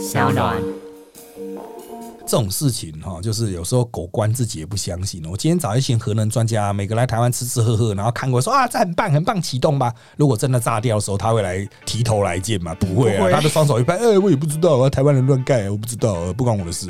[0.00, 0.56] 小暖。
[2.20, 5.22] 这种事情哈，就是有时候狗官自己也不相信。
[5.28, 9.92] 我今天找一群核能专家，每个来台湾吃吃喝喝，然后看过说啊，这很棒，很棒，启动吧。
[10.16, 12.74] 如果真的炸掉的时候，他会来提头来见吗？
[12.76, 16.88] 不会啊，他的双手一拍，哎，我也不知道啊，台湾人乱盖，我不知道，不关我的事。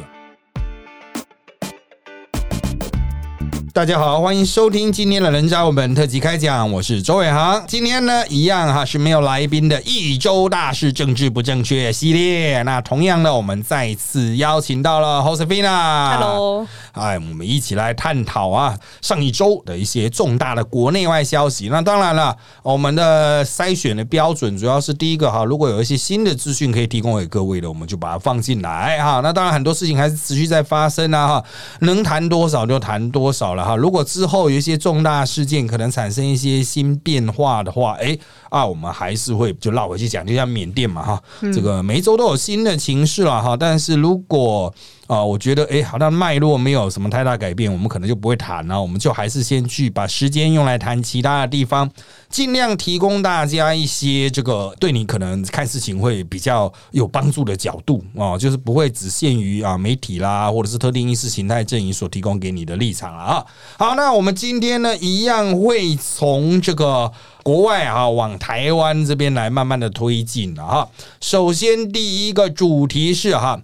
[3.73, 7.63] 大家好，欢迎收听今天的人渣我们特辑开讲，我是周伟航。
[7.69, 12.63] 今天呢，一样哈是没有来宾的一周大事政治不正确系列。
[12.63, 16.17] 那同样呢，我们再次邀请到了 Josefina。
[16.17, 21.69] Hello，哎，我们一起来探讨啊上一周的一些重大的国内外消息。
[21.69, 29.21] 那当然了，我们的筛选的标准主要是第一个哈，如果有一些新的资讯可以提供给各位的，我们就把它放进来哈。
[29.23, 31.45] 那当然很多事情还是持续在发生啊哈，
[31.83, 33.77] 能谈多少就谈多少了哈。
[33.77, 43.57] 如果之后有一些重大事件可能产生一些新变化的话，哎啊，我们还是会就绕回去讲，就像缅甸嘛哈，这个每一周都有新的情势了哈。
[43.57, 44.73] 但是如果
[45.11, 48.81] 啊，我觉得哎，好像脉络没有什么太大改变，我们可能就不会谈了。
[48.81, 51.91] 我们就还是先去把时间用来谈其他的地方，
[52.29, 63.45] 尽量提供大家一些这个对你可能看事情会比较有帮助的角度啊，就是不会只限于啊媒体啦，或者是特定意识形态阵营所提供给你的立场了啊。
[63.79, 67.11] 好，那我们今天呢，一样会从这个。
[67.43, 70.89] 国外啊，往台湾这边来慢慢的推进了哈。
[71.23, 73.59] 首先，第一个主题是哈，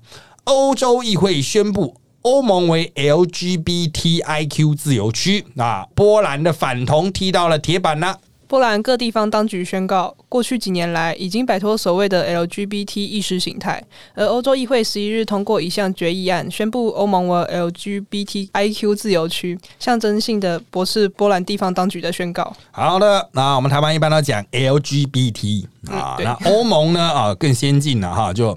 [0.47, 8.20] 欧洲议会宣布欧盟为 LGBTIQ 自由区啊，波兰的反同踢到了铁板了。
[8.47, 13.83] 波兰各地方当局宣告，过去几年来已经摆脱所谓的 LGBT 意识形态，
[14.14, 22.55] 而欧洲议会十一日通过一项决议案，宣布欧盟为 LGBTIQ 自由区，象征性的驳斥波兰地方当局的宣告。
[22.70, 28.56] 好的，那我们台湾一般都讲 LGBT 啊，嗯那欧盟呢啊更先进了哈，就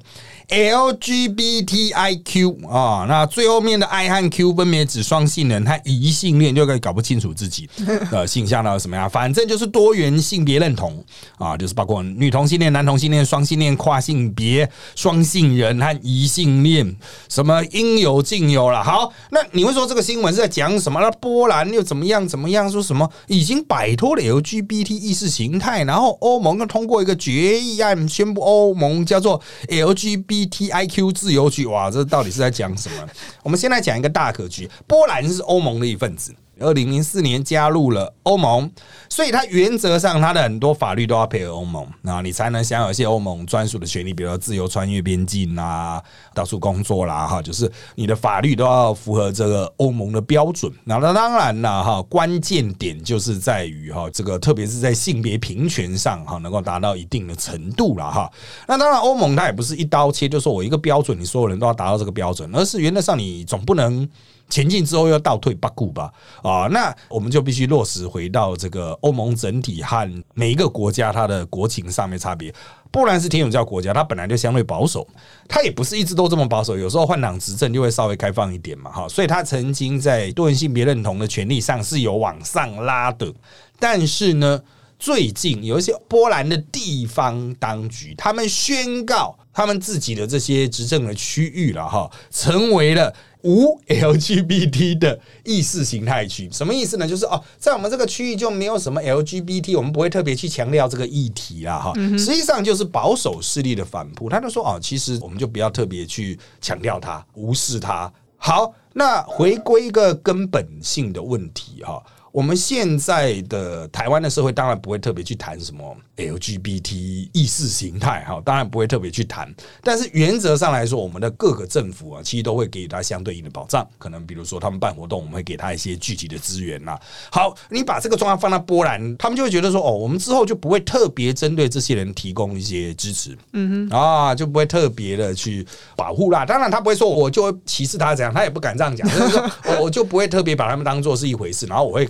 [0.50, 2.28] LGBTIQ
[2.67, 7.69] 啊，那最后面的 I 和 Q 分别指双性人和异性恋，就可以搞不清楚自己
[8.09, 11.03] 的性向到底什么样，反正就是多元性别认同
[11.38, 16.95] 啊，就是包括女同性恋、男同性恋、双性恋、跨性别、双性人和异性恋，
[17.29, 18.84] 什么应有尽有了。
[18.84, 21.00] 好，那你会说这个新闻是在讲什么？
[21.00, 22.28] 那波兰又怎么样？
[22.28, 22.69] 怎么样？
[22.72, 31.66] 说什么已经摆脱了 LGBT 意识形态，然后欧盟又通过一个决议案，宣布欧盟叫做 LGBT T I Q 自由局。
[31.66, 33.07] 哇，这到底是在讲什么？
[33.44, 36.33] 我们先来讲一个大格局，波兰是欧盟的一份子。
[36.59, 38.70] 二零零四年加入了欧盟，
[39.09, 46.02] 所以它原则上它的很多法律都要配合欧盟，那你才能享有一些欧盟专属的权利，比如说自由穿越边境啦、
[46.34, 50.72] 到处工作啦，哈，就是你的法律都要符合这个欧盟的标准。
[50.84, 58.31] 那那当然啦，哈，关键点就是在于哈，这个特别是在性别平权上哈，能够达到一定的程度了哈。
[58.68, 64.08] 那当然，欧盟它也不是一刀切，就说我一个标准，你所有人都要达到这个标准，而是原则上你总不能。
[64.50, 66.12] 前进之后又倒退八股吧
[66.42, 72.54] 啊，那我们就必须落实回到这个欧盟整体和每一个国家它的国情上面差别。
[72.92, 75.08] 波兰是天主教国家，它本来就相对保守，
[75.48, 83.31] 它也不是一直都这么保守，有时候换党执政就会稍微开放一点嘛哈，所以它曾经在多元性别认同的权利上是有往上拉的，
[83.80, 84.60] 但是呢。
[85.02, 96.50] 最近有一些波兰的地方当局，他们宣告他们自己的这些执政的区域了哈，成为了无 LGBT 的意识形态区。
[96.51, 97.07] 什么意思呢？
[97.07, 101.94] 就是哦，在我们这个区域就没有什么 LGBT，我们不会特别去强调这个议题啦哈。
[102.17, 108.11] 实际上就是保守势力的反扑，他就说哦，其实我们就不要特别去强调它，无视它。
[108.35, 112.01] 好，那回归一个根本性的问题哈。
[112.39, 119.53] 我们现在的台湾的社会当然不会特别去谈什么 LGBT 意识形态哈，当然不会特别去谈。
[119.83, 123.85] 但是原则上来说，我们的各个政府啊，其实都会给予他相对应的保障。
[123.97, 126.97] 可能比如说他们办活动，我们会给他一些具体的资源呐。
[127.29, 135.67] 好，你把这个状况放到波兰，他们就会觉得说，哦，我们之后就不会特别针对这些人提供一些支持，嗯哼，啊，就不会特别的去
[135.97, 136.45] 保护啦。
[136.45, 142.09] 当然，他不会说我就会歧视他怎样，他也不敢这样讲，就是说我我就不会特别把他们当做是一回事，然后我会。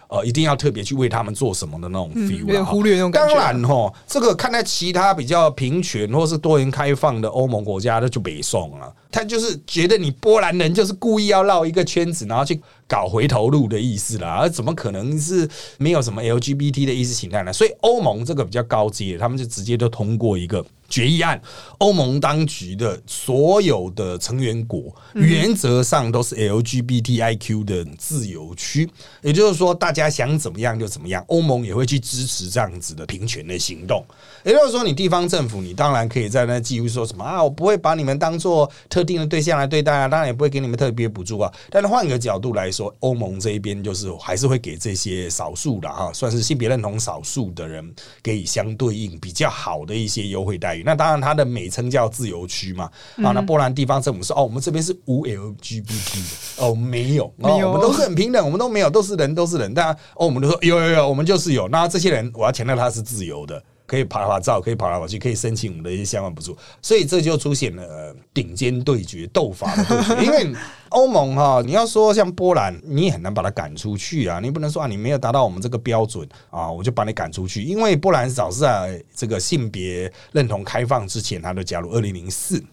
[0.11, 3.43] 呃，一定要特别去为他们做什么的那种 feel，、忽略那种感觉当。
[3.43, 8.93] 然哈，这个看在其他比较平权或是多元开放的欧盟国家，那就北宋了。
[9.09, 14.37] 他就是觉得你波兰人就是故意要绕一个圈子，然后去搞回头路的意思啦。
[14.41, 17.53] 而怎么可能是没有什么 LGBT 的意识形态呢？
[17.53, 20.65] 所以欧盟这个比较高阶，他们就直接就通过一个。
[20.91, 21.41] 决议案，
[21.77, 28.89] 欧盟当局的所有的成员国原则上都是 LGBTIQ 的自由区，
[29.21, 34.03] 也就是说，大家家想怎么样就怎么样，欧盟也会去支持这样子的平权的行动。
[34.43, 41.51] 也就是说，你地方政府，你当然可以在那继续说什么啊，我不会把你们当做特定的对象来对待啊，当然也不会给你们特别补助啊。
[41.69, 47.93] 但是换个角度来说，欧盟这一边就是还是会给这些少数的哈，算是性别认同少数的人
[48.23, 50.83] 给予相对应比较好的一些优惠待遇。
[50.83, 53.31] 那当然，它的美称叫自由区嘛啊。
[53.31, 59.71] 那波兰地方政府说哦，我们这边是无 LGBT 的哦，没有，没有我们都是很平等，我们都没有，都是人，都是人。
[59.73, 61.67] 但哦，我们都说有有有，我们就是有。
[61.69, 63.61] 那这些人，我要强调他是自由的。
[63.87, 70.23] 可以拍拍照，可以跑来跑去，可以申请我们的一些相关补助，所以这就出现了顶尖对决、斗法的对决。
[70.23, 70.55] 因为
[70.87, 77.61] 欧盟哈，你要说像波兰，你也很难把他赶出去啊，你不能说啊，你没有达到我们这个标准啊，我就把你赶出去。
[77.61, 82.63] 因为波兰早是在这个性别认同开放之前，他就加入二零零四。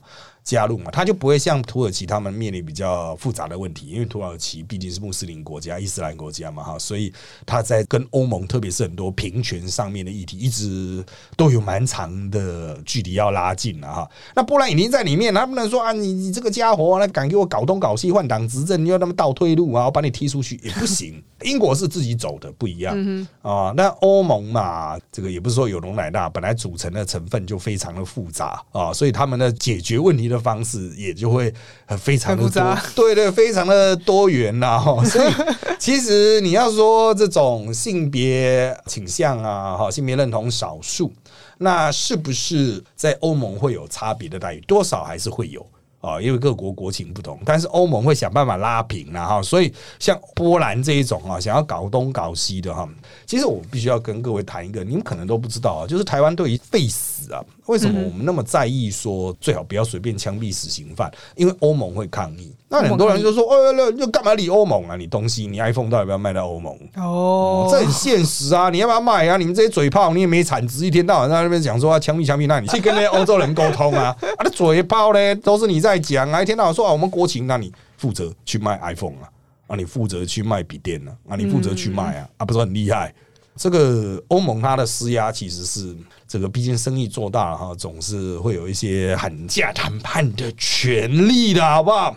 [0.48, 7.12] 加入嘛，他就不会像土耳其他们面临比较复杂的问题，因为土耳其毕竟是穆斯林国家、伊斯兰国家嘛，哈，所以
[7.44, 11.04] 他在跟欧盟，特别是很多平权上面的议题，一直
[11.36, 14.10] 都有蛮长的距离要拉近了哈。
[14.34, 21.22] 那波兰已经在里面，他不能说啊，你你这个家伙，那敢给我搞东搞西换党执政，你要那么倒退路啊，我把你踢出去也不行。
[21.44, 22.96] 英国是自己走的，不一样
[23.42, 23.70] 啊。
[23.76, 30.37] 那欧盟嘛，这个也不是说有容乃大，本来组成的成分就非常的复杂啊，所以他们的解决问题的。
[30.38, 31.52] 方式也就会
[31.98, 35.02] 非常的多，对对，非常的多元呐哈。
[35.04, 35.32] 所以
[35.78, 41.12] 其实你要说这种性别倾向啊，哈，性别认同少数，
[41.58, 44.60] 那是不是在欧盟会有差别的待遇？
[44.60, 45.66] 多少还是会有。
[46.00, 52.88] 啊，因为各国国情不同，但是欧盟会想办法拉平了哈，所以像波兰这一种啊，想要搞东搞西的哈，
[53.26, 61.10] 其实我必须要跟各位谈一个，你们可能都不知道啊，就是台湾对于废死啊，为什么我们那么在意说最好不要随便枪毙死刑犯？
[61.36, 62.54] 因为欧盟会抗议。
[62.70, 64.96] 那很多人就说：“哦，那又干嘛理欧盟啊？
[64.96, 66.76] 你东西，你 iPhone 到底要不要卖到欧盟？
[66.96, 68.68] 哦，这很现实啊！
[68.68, 69.36] 你要不要卖啊？
[69.36, 74.14] 你们这些嘴炮，你也没产值，一天到晚在那边讲说要枪毙枪毙，那你去跟那些欧洲人沟通啊！
[74.20, 76.42] 啊，那嘴炮呢，都是你在讲啊！
[76.42, 79.28] 一天到晚说啊，我们国情，那你负责去卖 iPhone 啊？
[79.68, 81.12] 啊，你负责去卖笔电啊？
[81.28, 82.28] 啊，你负责去卖啊？
[82.38, 83.14] 啊，不是很厉害？
[83.58, 85.94] 这个欧盟它的施压其实是
[86.28, 92.16] 这个，毕竟生意做大了哈，总是会有一些喊价谈判的权利的，好不好？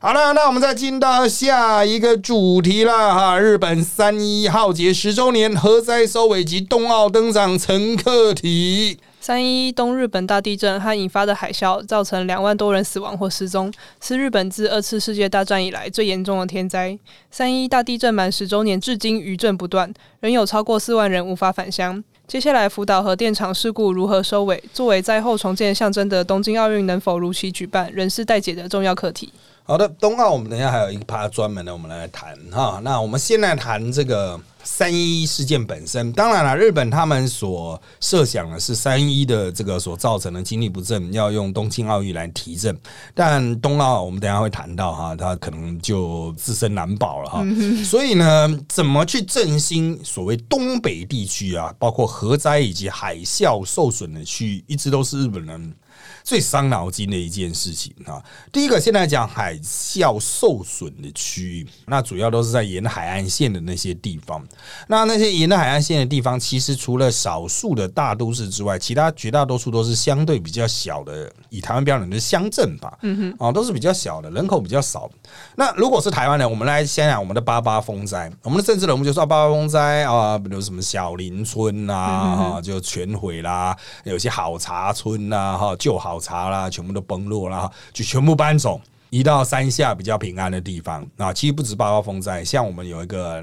[0.00, 3.38] 好了，那我们再进到下一个主题了哈。
[3.38, 8.98] 日本三一浩劫十周年核灾收尾及冬奥登场乘客题。
[9.22, 13.70] 三一东日本大地震和引发的海啸，造成两万多人死亡或失踪，
[14.00, 16.98] 是日本自二次世界大战以来最严重的天灾。
[17.30, 22.02] 三一大地震满十周年，至今余震不断，仍有超过四万人无法返乡。
[22.26, 24.62] 接下来，福岛核电厂事故如何收尾？
[24.72, 29.30] 作为灾后重建象征的东京奥运能否如期举办，仍是待解的重要课题。
[29.70, 32.80] 好的，冬奥我们等一下还有一趴专门的，我们来谈哈。
[32.82, 36.12] 那我们先来谈这个三一事件本身。
[36.12, 42.76] 当然了，日本他们所设想的是三一的这个所造成的精力不振，要用东京奥运来提振。
[43.14, 47.44] 但冬奥我们等下会谈到哈，它可能就自身难保了哈。
[47.84, 55.72] 所以呢，怎么去振兴所谓东北地区啊，包括核灾以及海啸受损的区域，一直都是日本人。
[56.22, 58.22] 最伤脑筋的一件事情啊，
[58.52, 64.46] 第一个现在讲海啸受损的区域，那主要都是在沿海岸线的那些地方。
[64.86, 72.98] 那那些沿着海岸线的地方，其实除了少数的大都市之外，其他绝大多数都是相对比较小的，以台湾标准的乡镇吧。
[73.02, 75.10] 嗯哼，啊，都是比较小的，人口比较少。
[75.56, 86.09] 那如果是台湾人，我们来想想我们的八八风灾，我们的政治人物就说八八风灾啊，比如什么小林村啊，就全毁啦，有些好茶村啊，哈，旧好。
[86.10, 91.32] 考察啦，全部都崩落啦，就全部搬走，移到山下比较平安的地方啊。
[91.32, 93.40] 其实不止八八风灾，像我们有一个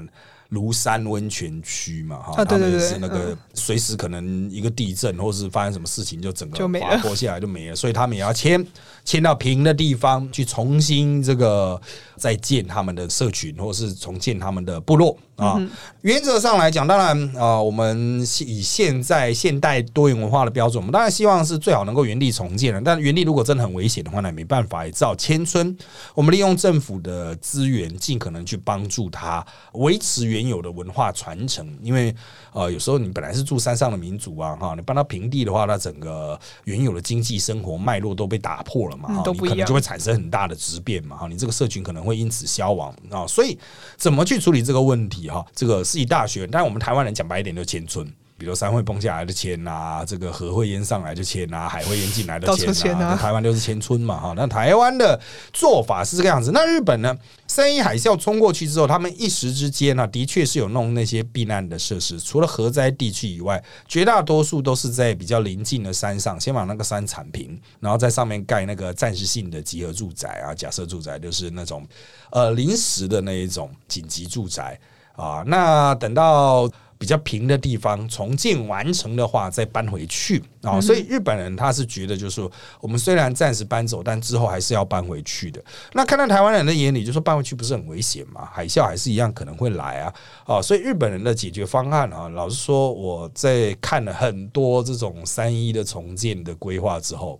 [0.50, 8.62] 庐山温泉区嘛，哈，他们也是那个随时可能一个地震或是发生什么事情，就整个滑坡下来就没了，所以他们也要迁
[9.02, 11.80] 迁到平的地方去重新这个
[12.16, 15.16] 再建他们的社群，或是重建他们的部落。
[15.38, 15.56] 啊，
[16.02, 22.80] 原则上来讲，当然啊，我们以现在现代多元文化的标准，我们当然希望是最好能够原地重建了。
[22.84, 25.76] 但原地如果真的很危险的话，那没办法，也只好迁村。
[26.12, 31.64] 我们利用政府的资源，尽可能去帮助他维持原有的文化传承。
[31.82, 32.12] 因为
[32.52, 43.24] 呃，有时候你本来是住山上的民族啊，哈，你搬到平地的话，那整个原有的经济生活脉络都被打破了嘛，都不一样，就会产生很大的质变嘛，哈，你这个社群可能会因此消亡啊。
[43.24, 43.56] 所以
[43.96, 45.27] 怎么去处理这个问题？
[45.28, 48.06] 哈，这个是一大学，但是我们台湾人讲白一点就迁村
[48.38, 54.32] 比如山会崩下来的迁啊，这个河会淹上来就迁啊，海会淹进来的迁啊，台湾就是迁村嘛哈。
[54.36, 55.20] 那台湾的
[55.52, 57.18] 做法是这个样子，那日本呢？
[57.48, 71.84] 三一海啸冲过去之后，他们一时之间呢、的确是有弄那些避难的设施，除了核灾地区以外，绝大多数都是在比较临近的山上，先把那个山铲平，然后在上面盖那个暂时性的集合住宅啊，假设住宅就是那种
[72.30, 74.78] 呃临时的那一种紧急住宅
[75.18, 75.44] 啊。
[75.46, 80.80] 那等到比较平的地方重建完成的话，再搬回去啊。
[80.80, 85.62] 所以日本人他是觉得，就是说我们虽然暂时搬走，但之后还是要搬回去的。
[85.92, 88.48] 那看到台湾人的眼里，就说搬回去不是很危险嘛？
[88.52, 90.14] 海啸还是一样可能会来啊。
[90.46, 97.38] 啊，所以日本人的解决方案啊，老实说，我在看了很多这种三一的重建的规划之后。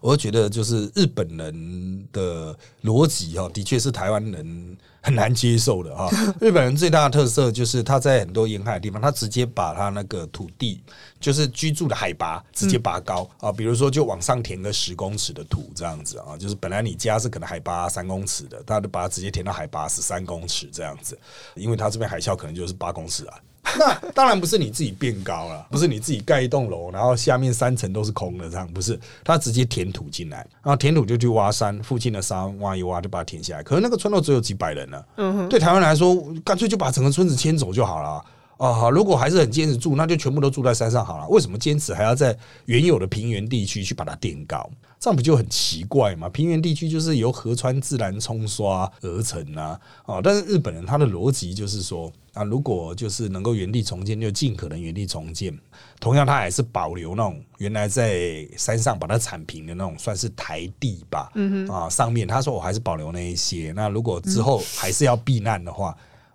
[0.00, 6.08] 我觉得，就是日本人的逻辑哈，的确是台湾人很难接受的哈。
[6.40, 10.80] 日本人最大的特色就是他在很多沿海的地方，他直接把他那个土地，
[11.20, 21.18] 就是居住的海拔直接拔高啊，比如说就往上填个十公尺的土这样子啊，就是本来你家是可能海拔三公尺的，他就把它直接填到海拔十三公尺这样子，
[21.56, 23.34] 因为他这边海啸可能就是八公尺啊。
[23.78, 28.98] 那当然不是你自己变高了，不是你自己盖一栋楼，然后下面三层都是空的，这样不是？
[29.24, 33.62] 他直接填土进来，然后填土就去挖山，附近的山挖一挖就把它填下来。
[33.62, 35.04] 可是那个村落只有几百人呢，
[35.48, 38.24] 对台湾来说，干脆就把整个村子迁走就好了。
[38.62, 41.26] 啊，好，如果还是很坚持住，那就全部都住在山上好了。
[41.26, 44.70] 为什么坚持还要在原有的平原地区去把它垫高？
[45.00, 46.28] 这样不就很奇怪吗？
[46.28, 50.20] 平原地区就是由河川自然冲刷而成啊，啊！
[50.22, 55.52] 但是日本人他的逻辑就是说啊，如果就是能够原地重建，就尽可能原地重建。
[55.98, 61.32] 同样，他还是保留那种原来在山上把它铲平的那种，算是台地吧。
[61.34, 63.72] 嗯哼啊，上面他说我还是保留那一些。
[63.74, 65.92] 那如果之后还是要避难的话。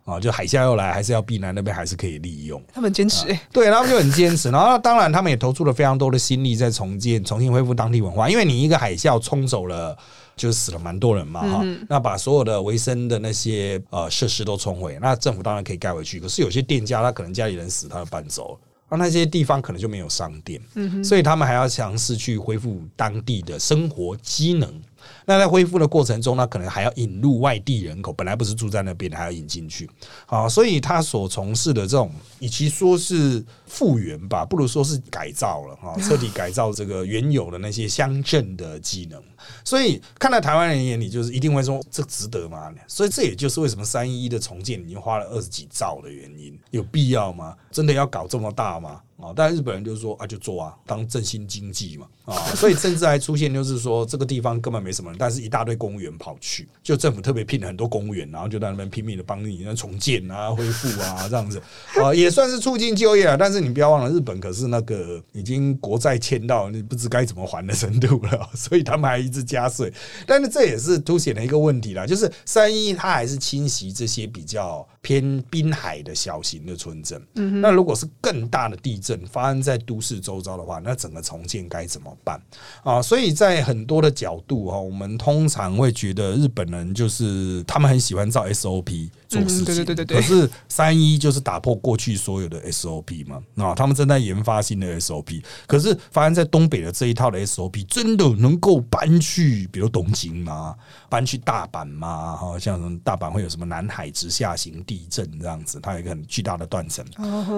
[0.08, 2.64] 啊，就海啸要来，还是要避难，那边还是可以利用。
[2.74, 4.50] 他们坚持、欸，对，他们就很坚持。
[4.50, 8.30] 然后当然，他们也投出了非常多的心力在重建、重新恢复当地文化。
[8.30, 9.98] 因为你一个海啸冲走了，
[10.38, 16.22] 就死了蛮多人嘛，哈、那把所有的维生的那些呃设施都冲毁，那政府当然可以盖回去。
[16.22, 18.60] 可是有些店家，他可能家里人死，他就搬走了。
[18.90, 20.62] 而那些地方可能就没有商店，
[21.04, 24.82] 所以他们还要尝试去恢复当地的生活机能。
[25.28, 29.90] 那在恢复的过程中，那可能还要引入外地人口，本来不是住在那边，还要引进去。
[30.26, 39.22] 啊，所以他所从事的这种，与其说是复原吧，不如说是改造了啊，彻底改造这个原有的那些乡镇的机能。
[39.66, 42.74] 所以看到台湾人眼里，就是一定会说这值得吗？
[42.88, 47.54] 所以这也就是为什么三一一的重建已经花了二十几兆的原因，有必要吗？
[47.70, 49.02] 真的要搞这么大吗？
[49.20, 49.34] 啊！
[49.36, 61.62] 但日本人就是说啊，就做啊，当振兴经济嘛啊，所以甚至还出现就是说这个地方根本没什么，但是一大堆公务员跑去，就政府特别聘了很多公务员，然后就在那边拼命的帮你那重建啊、恢复啊这样子
[61.96, 63.36] 啊，也算是促进就业啊。
[63.38, 69.92] 但是你不要忘了，日本可是那个已经国债欠到你不知该怎么还的程度了， 所以他们还一直加税。
[70.26, 77.26] 但是这也是凸显了一个问题啦，就是三一它还是侵袭这些比较偏滨海的小型的村镇。
[77.36, 82.38] 嗯，那如果是更大的地震，发生在都市周遭的话，那整个重建该怎么办
[82.84, 83.02] 啊？
[83.02, 100.76] 所以在很多的角度哈，我们通常会觉得日本人就是他们很喜欢照 SOP 做事情，嗯对对对对对可是三一就是打破过去所有的 SOP 嘛，啊，他们正在研发新的 SOP，可是发现在东北的这一套的 SOP 真的能够搬去，比如东京吗？
[101.10, 102.36] 搬去大阪吗？
[102.36, 107.06] 哈，像什么大阪会有什么南海直下型地震这样子，它有一个很巨大的断层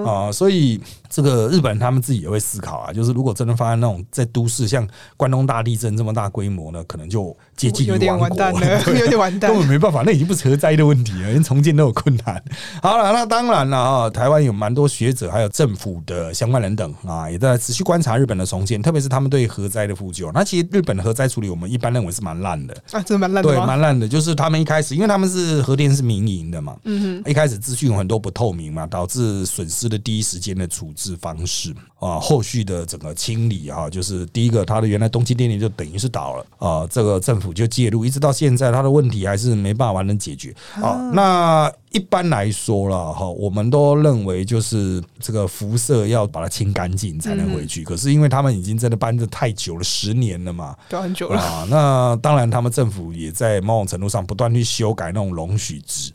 [0.06, 4.88] 啊，所以这个日本人他们自己也会思考啊，就是如果真的发生那种在都市像
[5.18, 9.60] 关东大地震这么大规模呢，可能就接近有点完蛋了， 有点完蛋根。
[9.60, 12.42] 本没办法，那已经不是核灾的问题了，连重建都有困难。
[12.82, 20.32] 好了，那当然了啊，台湾有蛮多学者还有政府的相关人等啊，也在持续观察日本的重建，特别是他们对核灾的复救。
[20.32, 22.74] 那其实日本的核灾处理，我们一般认为是蛮烂的。
[22.92, 24.08] 啊，真的蛮烂的对，蛮烂的。
[24.08, 41.10] 就是他们一开始，因为他们是核电是民营的嘛，嗯一开始资讯有很多不透明嘛，导致损失的第一时间的处置方式啊，后续的整个清理啊，就是第一个，它的原来东京电力就等于是倒了啊，这个政府就介入，一直到现在，它的问题还是没办法完整解决啊。
[41.13, 51.39] 那一般来说了哈，我们都认为就是这个辐射要把它清干净才能回去，可是因为他们已经真的搬的太久了，十年了嘛，很久了。
[51.39, 56.12] 啊，那当然，他们政府也在某种程度上不断去修改那种容许值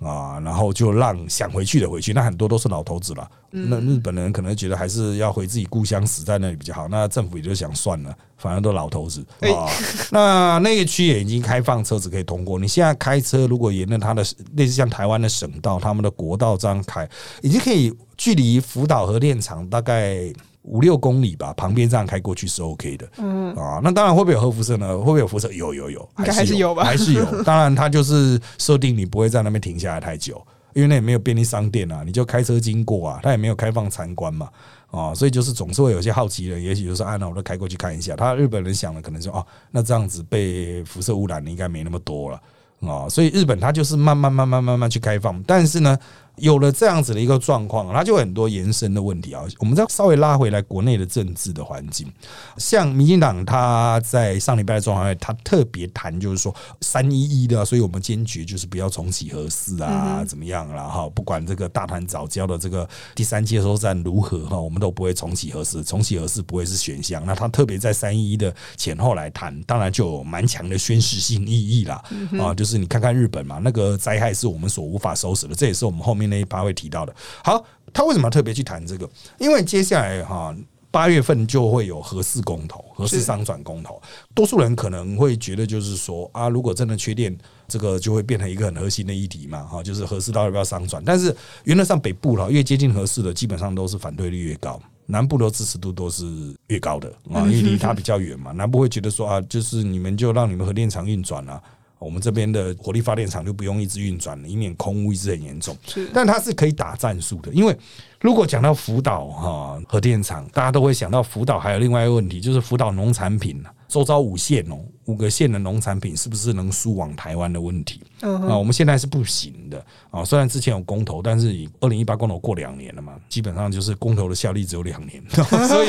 [0.00, 2.12] 啊，然后就让想回去的回去。
[2.12, 6.88] 那很多都是老头子了，那日本人可能觉得还是要回自己故乡死在那里比较好。
[6.88, 9.68] 那政府也就想算了，反正都老头子哎啊。
[10.10, 12.58] 那那个区也已经开放车子可以通过。
[12.58, 17.08] 你现在开车，如果沿着它的类似像台湾的省道、他们的国道这样开，
[17.42, 23.08] 已经可以距离福岛核电厂大概五六公里吧，旁边这样开过去是 OK 的。
[23.16, 24.86] 嗯啊，那当然会不会有核辐射呢？
[24.98, 25.50] 会不会有辐射？
[25.52, 27.24] 有有有，还是有吧还是有。
[27.42, 30.40] 当然，它就是设定你不会在那边停下来太久，
[30.74, 34.48] 因为那也没有便利商店啊，你就开车经过啊，它也没有开放参观嘛。
[34.90, 38.14] 啊，所以就是总是会有些好奇人，也许就是啊，那我都开过去看一下。
[38.14, 42.40] 他日本人想的可能说哦，那这样子被辐射污染的应该没那么多了
[42.80, 45.98] 啊，所以日本它就是慢慢慢慢慢慢去开放，但是呢。
[46.40, 49.42] 有了这样子的一个状况，它就很多延伸的问题啊。
[49.58, 52.10] 我们再稍微拉回来国内的政治的环境，
[52.56, 61.08] 像民进党他在上礼拜的状况，他特别谈就是说三一一的，所以我们坚决就是不要重启核四啊，怎么样了哈？
[61.10, 67.22] 不管这个大谈早教的这个第三接收站如何哈，我们都不会重启核四，重启核四不会是选项。
[67.26, 72.02] 那他特别在三一一的前后来谈，当然就有蛮强的宣示性意义啦
[72.38, 76.29] 啊，就是你看看日本嘛，那个灾害是我们所无法收拾的，这也是我们后面。
[76.30, 79.06] 那一趴会提到的，好，他为什么特别去谈这个？
[79.38, 80.56] 因为接下来哈
[80.92, 84.00] 八月份就会有合适公投、合适商转公投，
[84.34, 87.36] 多数人可能会觉得就是说啊，如果真的缺电，
[87.68, 91.00] 这个就会变成一个很核心的议题嘛，哈，就是合适到底要不要商转？
[91.04, 96.24] 但是原则上北部了越接近合适的，基本上都是反对率越高，南部的支持度都是
[96.66, 101.62] 越高的啊，因为离它比较远嘛，南部会觉得说啊，就是你们就让你们核电厂运转了。
[102.00, 105.76] 我们这边的火力发电厂就不用一直运转了，以免空污一直很严重。
[105.86, 107.76] 是，但它是可以打战术的，因为
[108.20, 118.00] 如果讲到福岛哈核电厂，大家都会想到福岛还有另外一个问题，就是福岛农产品周遭五县哦，五个县的农产品是不是能输往台湾的问题？
[118.20, 120.24] 啊，我们现在是不行的啊。
[120.24, 125.22] 虽然之前有公投，但是以二零一八公投过两年了嘛，基本上就是公投的效力只有两年，
[125.68, 125.88] 所以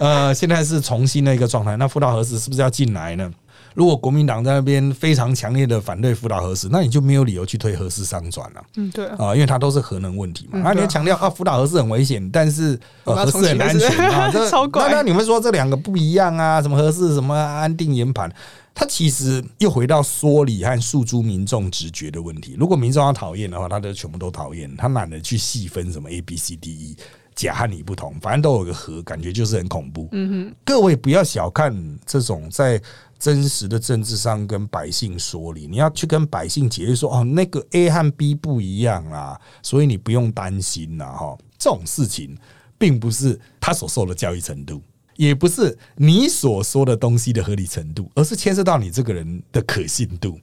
[0.00, 1.76] 呃，现在是重新的一个状态。
[1.76, 3.30] 那福岛核实是不是要进来呢？
[3.74, 8.62] 如果国民党在那边非常强烈的反对福岛核四，那你就没有理由去推核四商转了。
[8.76, 10.60] 嗯，对啊，因为它都是核能问题嘛。
[10.62, 14.30] 那你要强调啊，福岛核四很危险，但是核四很安全啊。
[14.30, 14.40] 这
[14.72, 16.60] 那那你们说这两个不一样啊？
[16.60, 18.32] 什么核四什么安定研盘？
[18.74, 22.56] 它其实又回到说理和诉诸民众直觉的问题。
[22.58, 26.96] 如果民众要讨厌的话，他就全部都讨厌，他懒得去细分什么 A B C D E
[27.34, 30.08] 甲和你不同，反正都有个和，感觉就是很恐怖。
[30.12, 32.80] 嗯哼，各位不要小看这种在。
[33.22, 41.38] 真实的政治上跟百姓说理，你要去跟百姓解释说哦，那个 A 和 B 不一样啊，所以你不用担心呐哈。
[41.56, 42.36] 这种事情
[42.76, 44.82] 并不是他所受的教育程度，
[45.14, 50.36] 也不是你所说的东西的合理程度，而是牵涉到你这个人的可信度。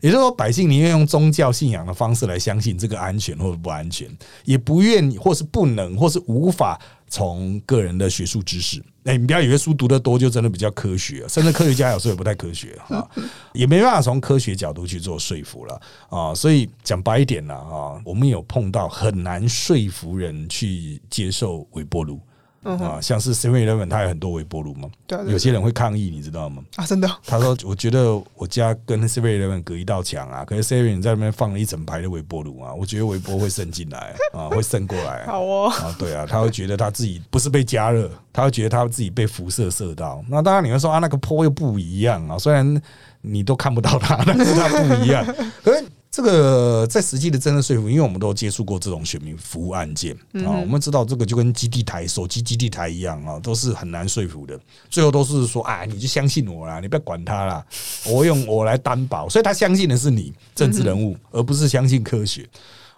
[0.00, 4.08] 也就是说，百姓宁愿用宗教信仰的方式来相信这个安全或者不安全，
[4.44, 8.82] 也不愿或是不能或是无法从个人的学术知识。
[9.04, 13.08] 哎，你不要以为书读得多就真的比较科学，甚至科学家有时候也不太科学哈，
[13.54, 15.80] 也没办法从科学角度去做说服了
[16.10, 16.34] 啊。
[16.34, 22.20] 所以讲白一点了啊，我们有碰到很难说服人去接受微波炉。
[22.64, 26.62] 啊，像是 Seven Eleven，它有很多微波炉嘛，对，有些人会抗议，你知道吗？
[26.76, 27.08] 啊，真的？
[27.24, 35.24] 他说，我觉得我家跟 Seven Eleven 隔一道墙啊，可是 Seven 在那边放了一整排的微波炉啊，我觉得微波会渗进来啊，会渗过来。
[35.30, 40.22] 好哦，啊，对啊，他会觉得他自己不是被加热，他会觉得他自己被辐射射到。
[40.28, 42.82] 那当然你会说啊，那个坡又不一样啊，虽然
[43.20, 45.24] 你都看不到它，但是它不一样。
[45.62, 45.84] 可是。
[46.10, 54.58] 这个在实际的真正说服，因为我们都接触过这种选民服务案件啊，我们知道这个就跟基地台、手机基地台一样啊，都是很难说服的。
[54.88, 57.64] 最后都是说，啊，你就相信我啦，你不要管他啦，
[58.08, 59.28] 我用我来担保。
[59.28, 62.48] 所以他相信的是你政治人物，而不是相信科学。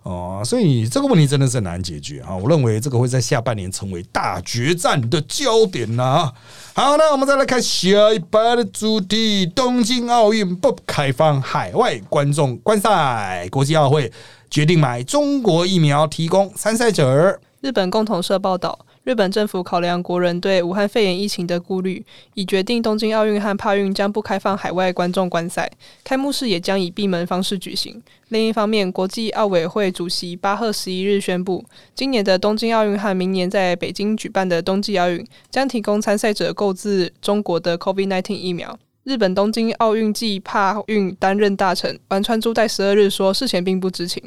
[0.02, 2.34] 哦，所以这个问题真的是很难解决啊！
[2.34, 6.32] 我认为这个会在下半年成为大决战的焦点呐。
[6.72, 14.10] 好，那我们再来看下一班的主题：东京奥运不开放海外观众观赛，国际奥会
[14.48, 17.38] 决定买中国疫苗提供参赛者。
[17.60, 18.78] 日本共同社报道。
[19.04, 25.70] 日本政府考量国人对武汉肺炎疫情的顾虑，已决定东京奥运和帕运将不开放海外观众观赛，
[26.04, 28.00] 开幕式也将以闭门方式举行。
[28.28, 38.78] 另一方面，国际奥委会主席巴赫十一日宣布，今年的东京奥运和明年在北京举办的冬季奥运将提供参赛者购自中国的 COVID-19 疫苗。
[39.04, 44.22] 日本东京奥运暨帕运担任大臣丸川珠在十二日说，事前并不知情。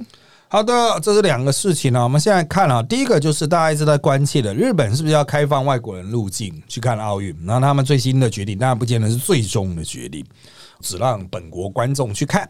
[0.54, 2.04] 好的，这是两个事情呢。
[2.04, 7.36] 我们现在看啊，第一个就是大家一直在关切的，日本是不是要开放外国人入境去看奥运？
[7.42, 10.24] 那他们最新的决定，当然不见得是最终的决定，
[10.80, 12.48] 只让本国观众去看。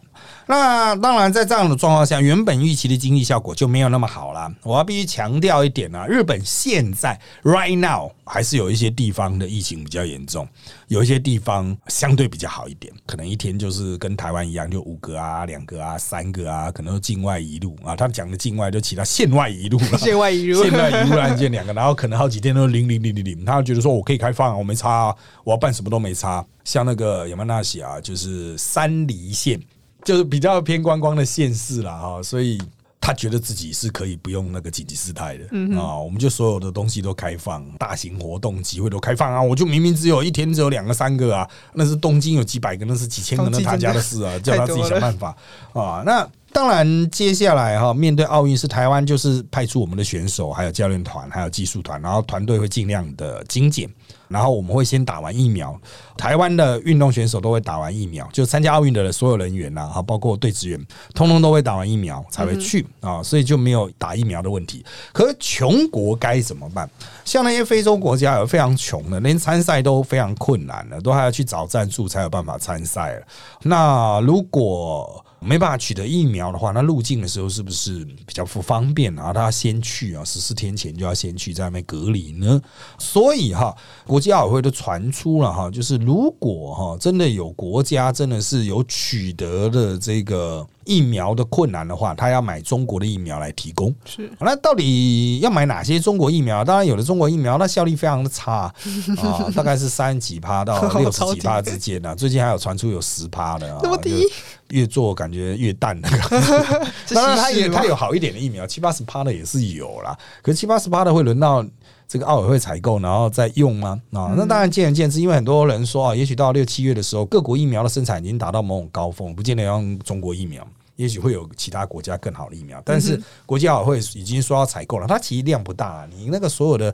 [0.48, 4.52] 那当然，在这样的状况下，原本预期的经济效果就没有那么好了。
[4.64, 10.48] 我要必须强调一点啊，日本现在 right now 还是有一些地方的疫情比较严重，
[10.88, 17.94] 有一些地方相对比较好一点，可能一天就是跟台湾一样，就五个啊、两个啊、三个啊，可能境外一路啊。
[17.94, 26.46] 啊，他讲的境外就其他线外一路了， 线外一路，线外一路案件两个，然后可能好几天都零零零零零，他觉得说我可以开放，我没差啊，我要办什么都没差。
[26.64, 29.60] 像那个亚曼纳西啊，就是三离线，
[30.04, 32.58] 就是比较偏观光的县市了哈，所以。
[33.06, 35.44] 他觉得自己是可以不用那个紧急事态的
[35.78, 45.36] 啊，我们就所有的东西都开放，大型活动集会都开放啊，我就明明只有一天只有两个三个啊，那是东京有几百个，那是几千个，那他家的事啊， 叫他自己想办法
[45.74, 46.02] 啊。
[46.06, 53.90] 那当然，接下来哈，面对奥运是台湾就是派出我们的选手，还有教练团，还有技术团，然后团队会尽量的精简。
[54.34, 55.80] 然后我们会先打完疫苗，
[56.18, 64.84] 台湾的运动选手都会打完疫苗，就参加奥运的所有人员呐，哈，包括队职员，通通都会打完疫苗才会去啊，所以就没有打疫苗的问题。
[65.14, 66.90] 可是穷国该怎么办？
[67.24, 73.26] 像那些非洲国家有非常穷的，连参赛都非常困难了，都还要去找赞助才有办法参赛了。
[73.62, 79.32] 那如果没办法取得疫苗的话，那入境的时候是不是比较不方便啊？
[79.34, 82.62] 他先去啊，十四天前就要先去在那边隔离呢。
[82.98, 83.76] 所以哈，
[84.06, 90.66] 国际奥委会都传出了哈，就是如果哈真的有国家真的是有取得的这个。
[90.86, 93.96] 疫苗的困难的话，他要买中国的疫苗来提供。
[94.04, 96.62] 是，那到底要买哪些中国疫苗？
[96.62, 98.64] 当然，有的中国疫苗，那效力非常的差
[99.24, 102.14] 啊，大概是三几趴到 六十几趴之间呢。
[102.14, 103.80] 最近还有传出有十趴的啊，
[104.74, 106.10] 越做感觉越淡的。
[107.14, 110.18] 当然，它也它有好一点的疫苗，七八十趴的也是有啦。
[110.42, 111.64] 可是七八十趴的会轮到
[112.08, 114.02] 这个奥委会采购，然后再用吗？
[114.12, 115.22] 啊，那当然见仁见智。
[115.22, 120.68] 因为很多人说啊，也许到六七月的时候，各国疫苗的生产已经达到某种高峰，不见得要用中国疫苗。
[120.96, 126.94] 也许会有其他国家更好的疫苗，但是国际奥委会已经说要采购了，它其实量不大，你那个所有的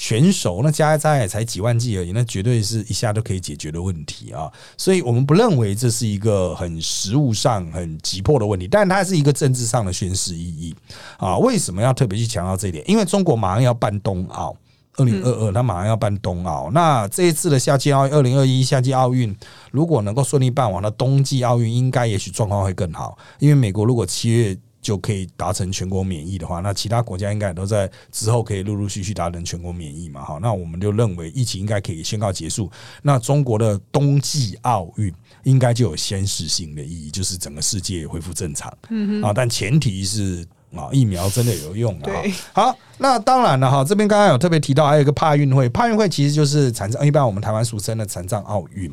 [0.00, 4.50] 选手那加加也才几万剂而已，那绝对是一下都可以解决的问题啊！
[4.78, 10.74] 所以我们不认为这是一个很实物上很急迫的问题，但它是一个政治上的宣示意义
[11.18, 11.36] 啊！
[11.36, 12.82] 为什么要特别去强调这一点？
[12.88, 14.56] 因为中国马上要办冬奥。
[14.96, 16.70] 二零二二，它马上要办冬奥。
[16.72, 19.34] 那这一次的夏季奥运，二零二一夏季奥运，
[19.70, 23.16] 如果能够顺利办完，那冬季奥运应该也许状况会更好。
[23.38, 30.24] 因为美国如果七月就可以达成全国免疫的话，那其他国家应该也都在之后可以陆陆续续达成全国免疫嘛。
[30.24, 32.70] 哈，那我们就认为疫情应该可以宣告结束。
[33.02, 35.12] 那中国的冬季奥运
[35.44, 38.72] 应该就有先示性的意义，就是整个世界恢复正常。
[38.88, 40.46] 嗯啊，但前提是。
[40.72, 42.12] 啊，疫苗真的有用啊！
[42.52, 48.88] 好，那当然了哈，这边刚刚有特别提到，还有一个帕运会，帕运会其实就是残障，一般我们台湾俗称的残障奥运。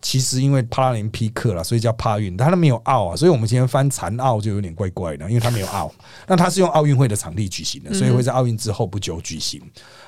[0.00, 5.92] 其实因为帕拉林匹克了，所以叫帕运，它那没有奥啊，所以我们今天翻残奥就有点怪怪的，因为它没有奥。
[6.26, 9.60] 那它是用奥运会的场地举行的，所以会在奥运之后不久举行。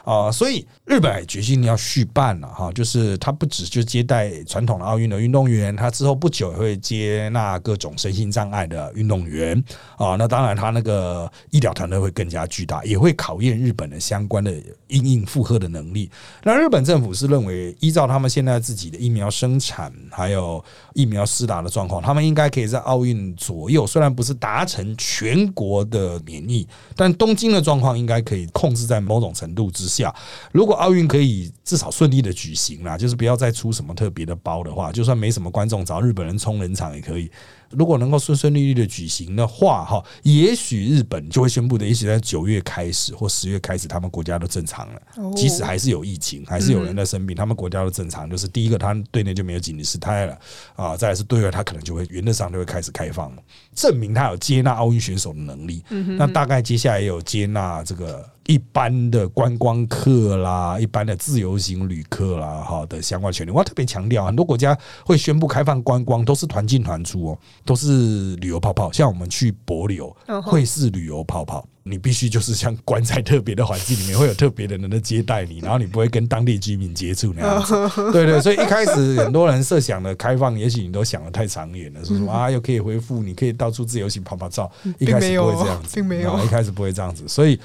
[0.04, 9.62] 啊，所以日本也决心要续办了哈，就是他不只就接待传统的奥运的运动员，他之后不久也会接纳各种身心障碍的运动员
[9.98, 10.16] 啊。
[10.16, 14.50] 那当然，他那个医疗团队会更加巨大，也会考验日本的相关的
[14.88, 16.10] 应应负荷的能力。
[16.42, 29.89] 那日本政府是认为，依照他们现在自己的疫苗生产还有疫苗施打的状况，他们应该可以在奥运左右，虽然不是达成全国的免疫，但东京的状况应该可以控制在某种程度之。
[29.90, 30.14] 下，
[30.52, 37.30] 如果奥运可以至少顺利的举行啦，就是不要再出什么特别的包的话，就算没什么观众，找日本人冲人场也可以。
[37.70, 45.00] 如果能够顺顺利利的举行的话，哈，也许日本就会宣布的，也许在九月开始或十月开始，他们国家都正常了。
[45.36, 48.28] 即使还是有疫情，还是有人在生病，他们国家都正常。
[48.28, 50.36] 就是第一个，他对内就没有紧急事态了
[50.74, 53.32] 啊，再来是对外，他可能就会原则上就会开始开放，
[53.72, 55.84] 证明他有接纳奥运选手的能力。
[56.18, 63.50] 那大概接下来也有接纳这个一般的观光客啦，一般的自由行旅客啦，哈的相关权利。
[63.52, 67.38] 我要特别强调，很多国家会宣布开放观光，都是团进团出哦。
[67.64, 78.10] 都是旅游泡泡，像我们去博流会是旅游泡泡，你必须就是像关在特别的环境里面，会有特别的人的接待你，然后你不会跟当地居民接触那样子。
[78.10, 87.60] 对对，所以一开始很多人设想的开放，也许你都想的太长远了，说什么啊又可以恢复，你可以到处自由行泡泡照，一开始不会这样子，并没有，一开始不会这样子，所以。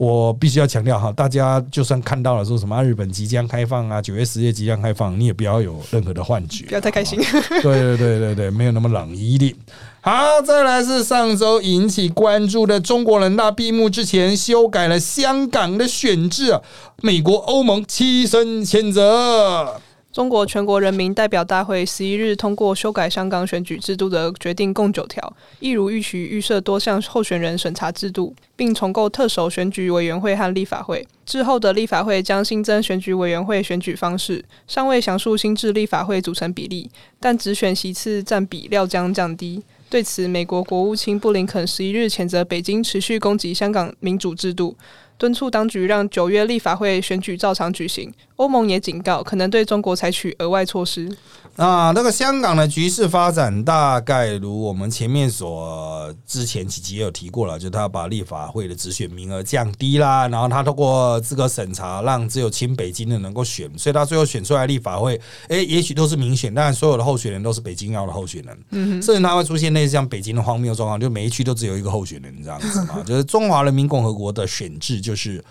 [0.00, 7.20] 我必须要强调哈，大家就算看到了说什么日本即将开放啊，九月十月即将开放，你也不要有任何的幻觉，不要太开心。
[7.60, 9.54] 对对对对对，没有那么冷一点。
[10.00, 16.58] 好，再来是上周引起关注的中国人大闭幕之前修改了香港的选制，
[17.02, 19.78] 美国、欧盟齐声谴责。
[20.12, 31.06] 中国全国人民代表大会十一日通过修改香港选举制度的决定共九条，一如预期预设多项候选人审查制度，并重构特首选举委员会和立法会。
[31.24, 39.62] 之后的立法会将新增选举委员会选举方式，尚未详述新制立法会组成比例，但只选席次占比料将降低。
[39.88, 44.76] 对此，美国国务卿布林肯十一日谴责北京持续攻击香港民主制度。
[45.20, 48.10] 敦促当局让九月立法会选举照常举行。
[48.36, 51.14] 欧盟也警告，可能对中国采取额外措施。
[51.56, 75.14] 啊，那个香港的局势发展大概如我们前面所之前几集也有提过了，就他把立法会的直选名额降低啦，然后他通过资格审查，让只有亲北京的能够选，所以他最后选出来立法会，哎，也许都是民选，但所有的候选人都是北京要的候选人，嗯，甚至他会出现类似像北京的荒谬状况，就每一区都只有一个候选人这样子嘛， 就是中华人民共和国的选制就。
[75.14, 75.44] 是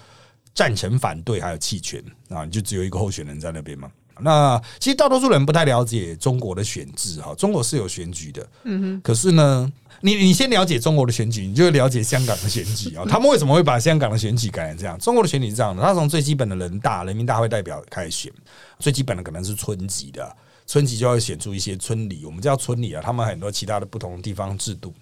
[0.56, 3.88] 赞成、反对还有弃权啊，你就只有一个候选人在那边嘛。
[4.22, 9.02] 那其实大多数人不太了解中国的选制哈，中国是有选举的，嗯哼。
[9.02, 13.04] 可是呢，你你先了解中国的选举，你就了解香港的选举啊。
[13.08, 14.98] 他们为什么会把香港的选举改成这样？
[15.00, 18.32] 中国的选举是这样的，他从最基本的人大人民大会代表开始选，
[18.80, 23.02] 最基本的可能是村级的，村级就要选出一些村里，我们叫村里啊。
[23.04, 24.94] 他们很多其他的不同地方制度，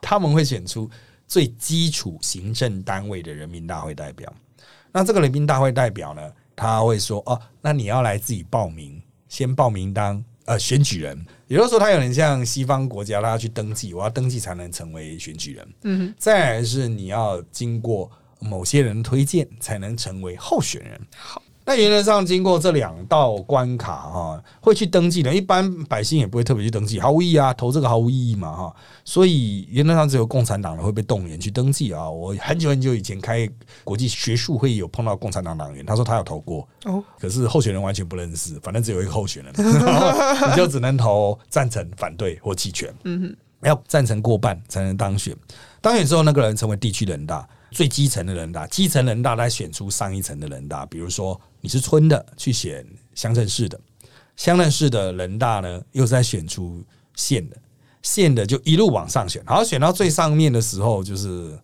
[0.00, 0.90] 他们会选出。
[1.30, 4.32] 最基础行政单位的人民大会代表，
[4.90, 6.22] 那这个人民大会代表呢，
[6.58, 11.24] 他会说哦，那你要来自己报名，先报名当呃选举人。
[11.46, 15.68] 也就是说，他有点像西方国家，他要去登记，我要登记才能成为选举人。
[15.84, 21.00] 嗯，再来是你要经过某些人推荐，才能成为候选人。
[21.16, 21.42] 好。
[21.68, 28.74] 那原则上，经过这两道关卡哈，会去登记的，一般百姓也不会特别去登记，毫无意义啊，投这个毫无意义嘛哈。
[29.04, 32.08] 所以原则上只有共产党人会被动员去登记啊。
[32.08, 33.46] 我很久很久以前开
[33.84, 42.90] 国际学术会议，有碰到共产党党员，他说他有投过，哦，可是候选人完全不认识，反正只有一个候选人，你就只能投赞成、反对或弃权。
[43.04, 43.36] 嗯哼，
[43.68, 45.36] 要赞成过半才能当选，
[45.82, 47.46] 当选之后那个人成为地区人大。
[47.70, 50.86] 最基层的人大，基层人大来选出上一层的人大。
[50.86, 53.78] 比如说你是村的，去选乡镇市的；
[54.36, 56.82] 乡镇市的人大呢，又在选出
[57.14, 57.56] 县的，
[58.02, 59.42] 县的就一路往上选。
[59.46, 61.58] 然后选到最上面的时候，就是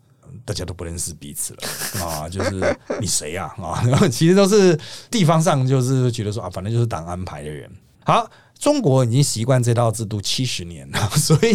[0.45, 3.83] 大家都不认识彼此了啊，就是你谁呀啊？
[3.87, 4.79] 然后 其实都是
[5.11, 7.71] 地方上就是觉得说啊，反正就是党安排的人。
[8.05, 8.31] 好。
[8.65, 11.55] 中国已经习惯这套制度七十年了， 所以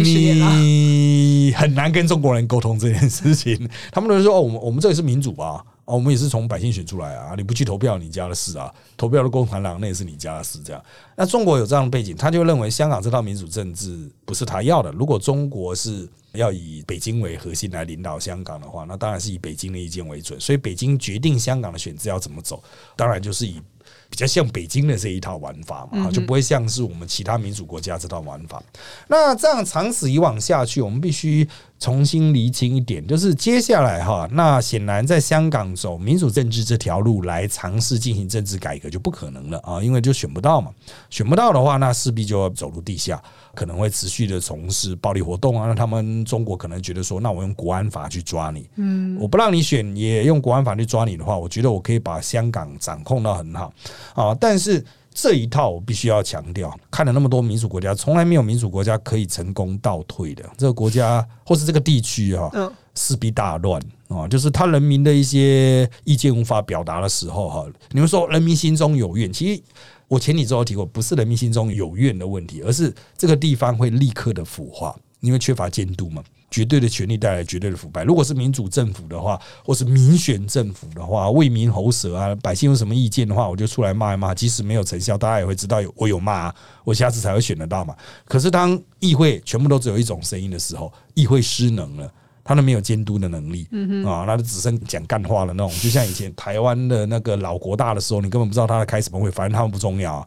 [0.00, 3.70] 你很难跟中国人沟通这件事情。
[3.92, 10.82] 他们都说：“哦，我们我们这里是民主啊，哦，我们也是从百姓选出来啊，你不去投票，你家的事啊，投票的共产党那也是你家的事。”这样，
[11.14, 14.90] 那中国有这样的背景，他就认为香港这套民主政治不是他要的。
[14.90, 20.38] 如果中国是要以北京为核心来领导香港的话，那当然是以北京的意见为准。
[20.40, 22.62] 所以，北京决定香港的选制要怎么走，
[22.96, 23.60] 当然就是以。
[24.08, 28.60] 比较像北京的这一套玩法嘛，就不会像是我们其他民主国家这套玩法。
[29.06, 31.48] 那这样长此以往下去，我们必须。
[31.80, 40.70] 重新厘清一点，就是接下来哈，那显然在香港走民主政治这条路来尝试进行政治改革就不可能了啊，因为就选不到嘛，
[41.08, 43.18] 选不到的话，那势必就要走入地下，
[43.54, 45.66] 可能会持续的从事暴力活动啊。
[45.66, 53.72] 让他们中国可能觉得说，那我用国安法去抓你，嗯，我不让你选，也用国安法去抓你的话，我觉得我可以把香港掌控到很好
[54.14, 54.84] 啊，但是。
[55.12, 60.48] 这一套我必须要强调，看了那么多民主国家，从来没有民主国家可以成功倒退的。
[60.56, 62.48] 这个国家或是这个地区啊，
[62.94, 64.26] 势必大乱啊！
[64.28, 69.62] 就是他人民的一些意见无法表达的时候，哈，你们说人民心中有怨，其实
[70.06, 76.22] 我前几周提过，不是人民心中有怨的问题，而是这个地方会立刻的腐化，因为缺乏监督嘛。
[76.50, 78.02] 绝对的权力带来绝对的腐败。
[78.02, 84.34] 如果是民主政府的话，或是民选政府的话，为民喉舌啊，百姓有什么意见的话，我就出来骂一骂。
[84.34, 86.52] 即使没有成效，大家也会知道有我有骂，
[86.82, 87.94] 我下次才会选得到嘛。
[88.24, 92.12] 可是当议会全部都只有一种声音的时候，议会失能了。
[92.50, 93.64] 他都没有监督的能力
[94.04, 100.26] 啊，那就只剩讲干话了那种，就像以前台湾的那个老国大的时候，你根本不知道他在开什么会，反正他们不重要啊，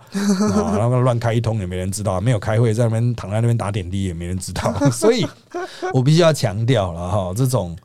[0.78, 5.28] 然 后乱开一通也没人知道，没有开会在那边躺在那边打点滴也没人知道， 所以
[5.92, 7.76] 我必须要强调了哈，这种。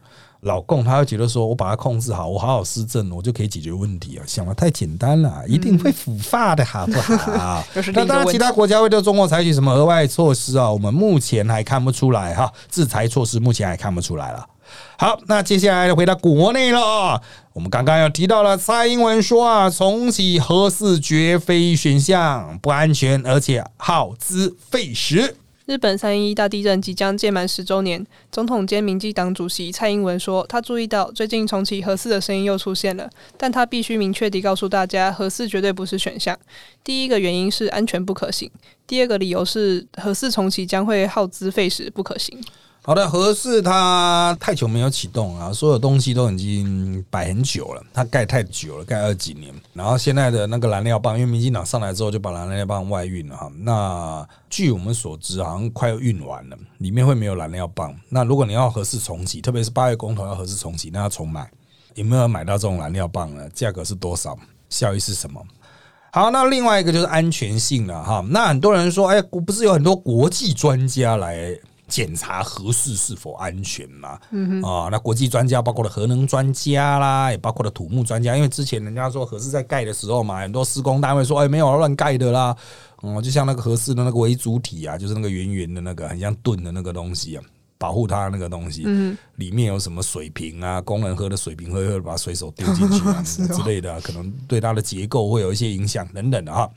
[0.43, 4.23] 老共他会觉得说，我把它控制好，我好好施政，我就可以解决问题啊！
[4.27, 7.65] 想的太简单了，一定会腐化的，好不好？
[7.93, 10.71] 那当然，其他国家会对中国采取什么额外措施啊？
[10.71, 14.47] 我们目前还看不出来哈，制裁措施目前还看不出来了。
[14.97, 17.21] 好，那接下来回到国内了。
[17.55, 25.37] 我们刚刚又提到了蔡英文说啊，重启核四绝非选项，不安全，而且耗资费时。
[25.69, 28.03] 日本三一大地震即将届满十周年，
[28.33, 36.35] 总统兼民进党主席蔡英文说，他注意到最近重启核四的声音又出现了，但他必须明确地告诉大家，核四绝对不是选项。
[36.83, 38.51] 第一个原因是安全不可行，
[38.87, 42.43] 第二个理由是核四重启将会耗资费时不可行。
[42.89, 49.53] 好的，合适它太久没有启动啊，所有东西都已经摆很久了，它盖太久了，盖二几年。
[49.75, 53.53] 然后现在的那个燃料棒，因为民进党上来之后就把燃料棒外运了哈。
[53.59, 57.95] 那据我们所知，好像快要运完了，里面会没有燃料棒。
[58.09, 61.47] 那如果你要合适重启，特别是八月公投要合适重启，那要重买，
[61.95, 63.47] 有没有买到这种燃料棒呢？
[63.51, 64.35] 价格是多少？
[64.71, 65.39] 效益是什么？
[66.11, 68.25] 好，那另外一个就是安全性了哈。
[68.31, 71.55] 那很多人说，哎，不是有很多国际专家来。
[71.89, 74.21] 检查核适是否安全嘛？
[74.31, 82.55] 嗯啊，那国际专家包括了核能专家啦，也包括了土木专家，因为之前人家说核适在盖的时候嘛，很多施工单位说，哎，没有乱盖的啦。
[83.01, 87.43] 哦，就像那个核适的那个为主体啊，就是那个圆圆的那个很像盾的那个东西啊，
[87.79, 88.85] 保护它那个东西，
[89.37, 96.69] 里面有什么水瓶啊，工人喝的水瓶，喝喝把水手丢进去啊 之类的，可能对它的结构会有一些影响等等的哈。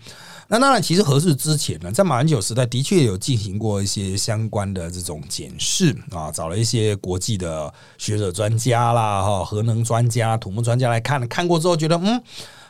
[0.52, 12.22] 那当然，其实核适之前呢，在马英九时代的确有进行过一些相关的这种检视啊，找了一些国际的学者专家啦，哈，核能专家、土木专家来看，看过之后觉得，嗯，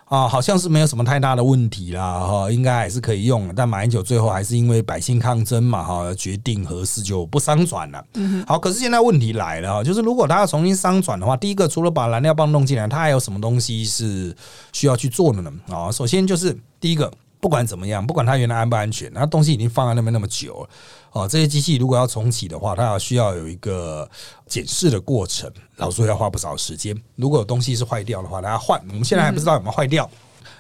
[0.06, 3.52] 啊，好像是没有什么太大的问题啦，哈，应该还是可以用。
[3.56, 8.06] 但马英九最后还是因为百姓抗争嘛，哈，决定核适就不商转了。
[8.14, 14.36] 嗯，好，可是现在问题来了，就是如果他要重新商转的话，第一个除了把燃料棒弄进来，他还有什么东西是
[14.72, 15.52] 需要去做的呢？
[15.72, 17.12] 啊，首先就是第一个。
[17.42, 20.70] 不管怎么样，不管它原来安不安全，那东西已经放在那边那么久了，
[21.12, 24.08] 哦，这些机器如果要重启的话，它要需要有一个
[24.46, 26.96] 检视的过程，然后所以要花不少时间。
[27.16, 28.80] 如果有东西是坏掉的话，大家换。
[28.90, 30.10] 我们现在还不知道有没有坏掉。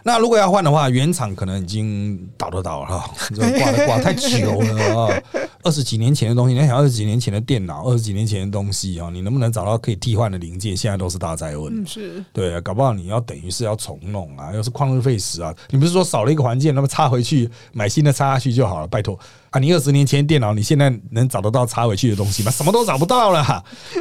[0.04, 3.04] 那如果要换的话，原厂可能已经倒都倒了，
[3.60, 5.22] 挂的挂太久了啊！
[5.64, 10.76] 二十几年前的东西，你想二十几年前的电脑，二十几年前的东西啊，你能不能找到可以替换的零件？
[10.76, 11.86] 现在都是大灾问。
[11.86, 15.54] 是，对啊，搞不好你要等于是要重弄啊，又是旷日费时啊！
[15.70, 18.88] 你不是说少了一个环件，那么插回去买新的插下去就好了？
[18.88, 19.18] 拜托。
[19.52, 22.50] 啊，你二十年前电脑，你现在能找得到插回去的东西吗？
[22.56, 23.42] 什么都找不到了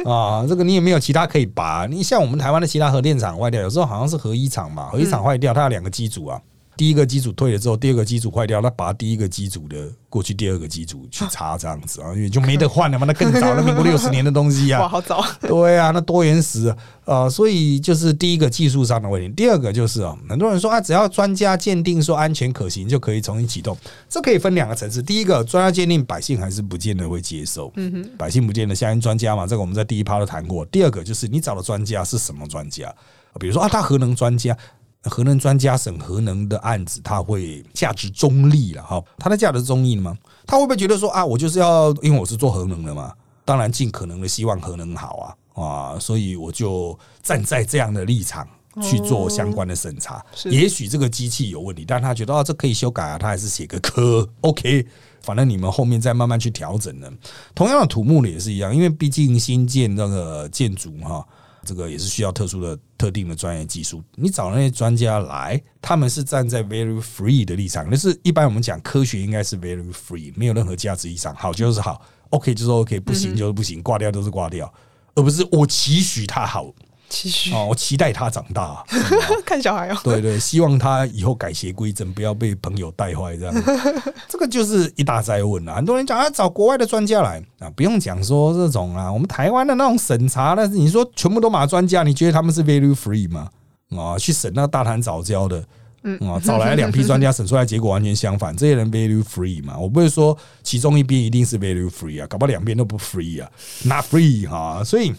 [0.05, 0.45] 啊！
[0.47, 1.85] 这个你也没有其他可以拔。
[1.85, 6.41] 你像我们台湾的其他核电厂坏掉，有时候好像是核一厂嘛，核一厂坏掉，它有两个机组啊。
[6.77, 16.73] 第一个机组退了之后，第二个机组坏掉，那拔第一个机组的过去，第二个机组去插这样子啊，因为就没得换了嘛，那更早，那民国六十年的东西啊， 哇，好早，对啊，那多原始
[17.05, 23.77] 啊，所以就是第一个技术上的问题，第二个就是啊，很多人说啊，只要专家鉴定说安全可行，就可以重新启动，
[24.09, 32.91] 这可以分两个层次，第一个专家鉴定，百姓还是不见得会接受，嗯哼，百姓不见得相信专家嘛，这个我们在第一趴都谈过，第二个就是你找的专家是什么专家，
[33.39, 34.57] 比如说啊，他核能专家。
[35.03, 39.03] 核能专家审核能的案子，他会价值中立了哈？
[39.17, 40.15] 他的价值中立吗？
[40.45, 43.11] 他会不会觉得说啊，我就是要因为我是做核能的嘛，
[43.43, 48.47] 当然尽可能的希望核能好啊啊，所以我就站在这样的立场
[48.79, 50.23] 去做相关的审查。
[50.45, 54.85] 也许这个机器有问题，但他觉得啊，这可以修改啊，他还是写个科 OK，
[55.23, 57.11] 反正你们后面再慢慢去调整呢。
[57.55, 61.25] 同样的土木的也是一样，因为毕竟新建那个建筑哈。
[61.63, 64.03] 这个也是需要特殊的、特定的专业技术。
[64.15, 67.89] 你找那些专家来，他们是站在 very free 的立场。
[67.89, 74.71] 就是一般我们讲科学应该是 very free，没有任何价值立场，好就是好，OK 就是 OK，不行就是不行，挂掉就是挂掉，
[75.15, 76.73] 而不是我期许他好。
[77.11, 78.83] 期许哦，我期待他长大，
[79.45, 79.97] 看小孩哦。
[80.03, 83.53] 对对，希望他以后改邪归正，不要被朋友带坏这样。
[84.29, 85.75] 这个就是一大灾问啊！
[85.75, 93.49] 很多人讲啊，找国外的专家来啊，不用讲说这种啊，我们台湾的那种审查，但是你说全部都马专家，你觉得他们是 value free 吗？
[93.89, 95.61] 啊，去审那大谈早教的，
[96.03, 99.77] 嗯啊，找来两批专家审出来结果完全相反，这些人 value free 嘛？
[99.77, 103.51] 我不会说其中一边一定是 value free 啊，搞不好两边都不 free 啊
[103.83, 105.13] ，not free 哈，所以。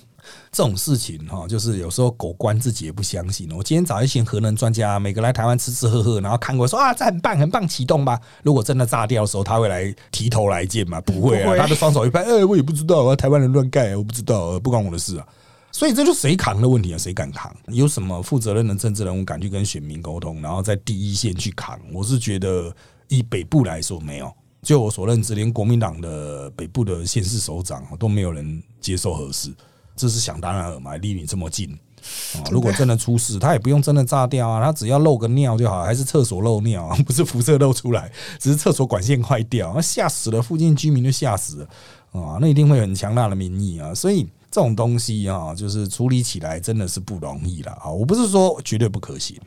[0.51, 3.51] 这种事情哈，就是有时候狗官自己也不相信。
[3.53, 8.21] 我今天找一些核能专家，每个来台湾吃吃喝喝，然后看过说啊，这很棒，很棒，启动吧。
[8.43, 11.01] 如果真的炸掉的时候，他会来提头来见吗？
[11.07, 15.27] 不会啊，他的双手一拍，哎，我也不知道啊，台湾人乱盖，我不知道，不关我的事啊。
[15.75, 16.99] 所以这就谁扛的问题啊？
[16.99, 17.51] 谁敢扛？
[17.69, 21.81] 有什么负责任的政治人物敢去跟选民沟通，然后在第一线去扛？
[21.93, 22.71] 我是觉得
[23.09, 24.31] 以北部来说，没有。
[24.61, 29.53] 就我所认知，连国民党的北部的县市首长都没有人接受核事。
[29.97, 31.71] 这是想当然尔嘛，离你这么近
[32.35, 32.43] 啊！
[32.51, 41.69] 如果真的出事，他也不用真的炸掉啊，他只要漏个尿就好，还是厕所漏尿， 不是辐射漏出来，只是厕所管线坏掉，那吓死了，附近居民就吓死了
[42.21, 42.39] 啊！
[42.41, 43.95] 那一定会很强大的民意啊！
[43.95, 47.91] 所以这种东西啊，就是处理起来真的是不容易了啊！
[47.91, 49.39] 我不是说绝对不可行。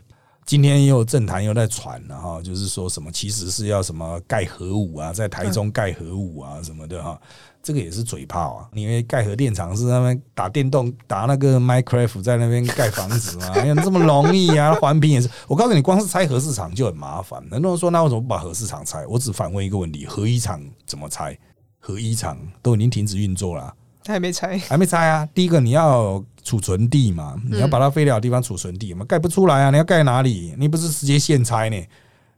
[0.45, 7.19] 今天也有政坛又在传了哈，就是说什么其实是要什么盖核武啊，在台中盖核武啊什么的哈，
[7.63, 8.69] 这个也是嘴炮啊。
[8.73, 14.75] 因为盖核电厂是他们打电动打那个 Minecraft 在那边盖房子嘛， 哎呀这么容易啊？
[14.75, 17.43] 环评也是，我告诉你，光是拆核市场就很麻烦。
[17.49, 19.03] 很多人说那为什么不把核市场拆？
[19.07, 21.35] 我只反问一个问题：核一厂怎么拆？
[21.79, 23.73] 核一厂都已经停止运作了。
[24.05, 25.27] 还没拆，还没拆啊。
[25.33, 29.69] 第一个你要有储存地嘛，你要把它废掉的地方储存地嘛，盖不出来啊。
[29.71, 30.53] 你要盖哪里？
[30.57, 31.83] 你不是直接现拆呢？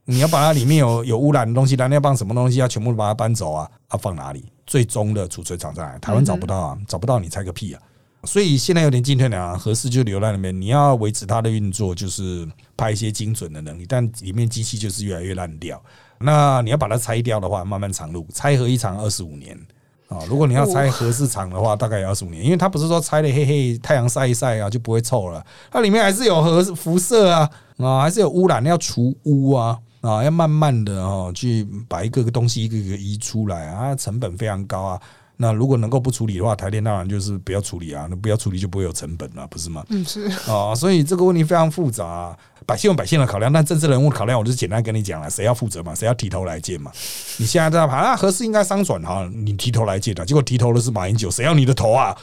[0.06, 3.70] 你要把它里面有 有污染的东西，燃料棒什么东西要全部把它搬走啊？
[3.90, 4.46] 啊，放哪里？
[4.66, 6.00] 最终的储存厂在哪？
[6.00, 7.82] 台湾找不到啊，找不到你拆个屁啊！
[8.24, 10.60] 所以现在有点进退两难，合适就留在那边。
[10.60, 15.82] 你要维持它的运作，就是派一些精准的能力，但里面机器就是越来越烂掉。
[16.20, 19.58] 那你要把它拆掉的话，漫漫长路，拆合一厂二十五年
[20.08, 20.20] 啊。
[20.28, 29.78] 如果你要拆核市场的话，大概也要十五年，因为它不是说拆了嘿嘿，太阳晒一晒啊就不会臭了，它里面还是有核辐射啊啊，还是有污染，要除污啊。
[30.02, 35.02] 啊，要慢慢的哦，去把一个个东西一个个移出来啊，成本非常高啊。
[35.36, 39.84] 那如果能够不处理的话，台电当然就是不要处理啊，那不要处理就不会有成本了，不是吗？
[39.90, 42.38] 嗯，是啊，所以这个问题非常复杂，
[42.68, 46.92] 百姓有百姓的考量，但政治人物考量，我就简单跟你讲了，谁要负责嘛，谁要提头来见嘛。
[47.40, 49.28] 你现在在那啊，何事应该商转哈？
[49.34, 52.16] 你提头来见的，结果提头的是马英九，谁要你的头啊？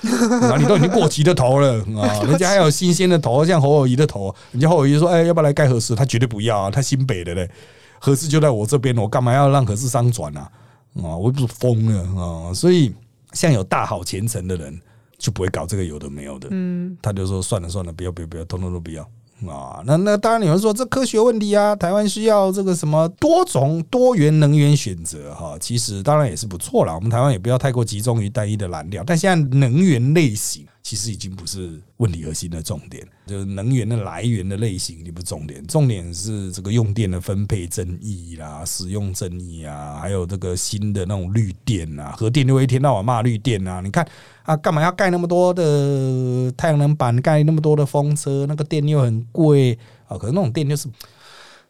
[0.43, 5.95] 啊，你都已经过期的头了 啊，人家还有新鲜的头，像侯友谊的头，人家侯友谊说，哎，要不要来盖合适？
[5.95, 7.51] 他绝对不要啊，他新北的嘞，
[7.99, 10.51] 合适就在我这边，我干嘛要让合适商转啊？
[10.99, 12.95] 啊，我不是疯了啊，所以。
[13.33, 14.81] 像有大好前程的人，
[15.19, 16.47] 就不会搞这个有的没有的。
[16.53, 19.05] 嗯，他就说算了算了，不要不要不要，通通都不要
[19.47, 19.83] 啊。
[19.87, 25.57] 那那当然有人说这科学问题啊，台湾需要这个什么多种多元能源选择哈。
[25.61, 30.67] 其实当然也是不错了，我们台湾也不要太过集中于单一的燃料，但现在能源类型。
[30.85, 43.81] 其实已经不是问题核心的重点，就是能源的来源的类型已经不重点，重点是这个用电的分配争议啦、使用争议啊，还有这个新的那种绿电啊，核电就会一天到晚骂绿电啊。
[43.81, 44.07] 你看
[44.45, 50.17] 啊，干嘛要盖那么多的太阳能板，盖那么多的风车，那个电又很贵啊。
[50.17, 50.89] 可是那种电就是。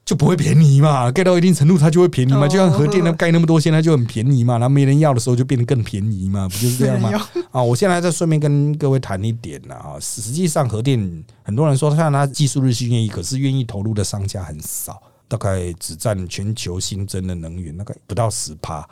[0.07, 7.11] 就不会便宜嘛，盖到一定程度它就会便宜嘛，就像核电的盖那么多，现在就很便宜嘛，然后没人要的时候就变得更便宜嘛，不就是这样吗？
[7.51, 18.87] 啊，我现在再顺便跟各位谈一点呢啊，实际上核电很多人说看它技术日新月异，可是愿意投入的商家很少，大概只占全球新增的能源大概不到十趴，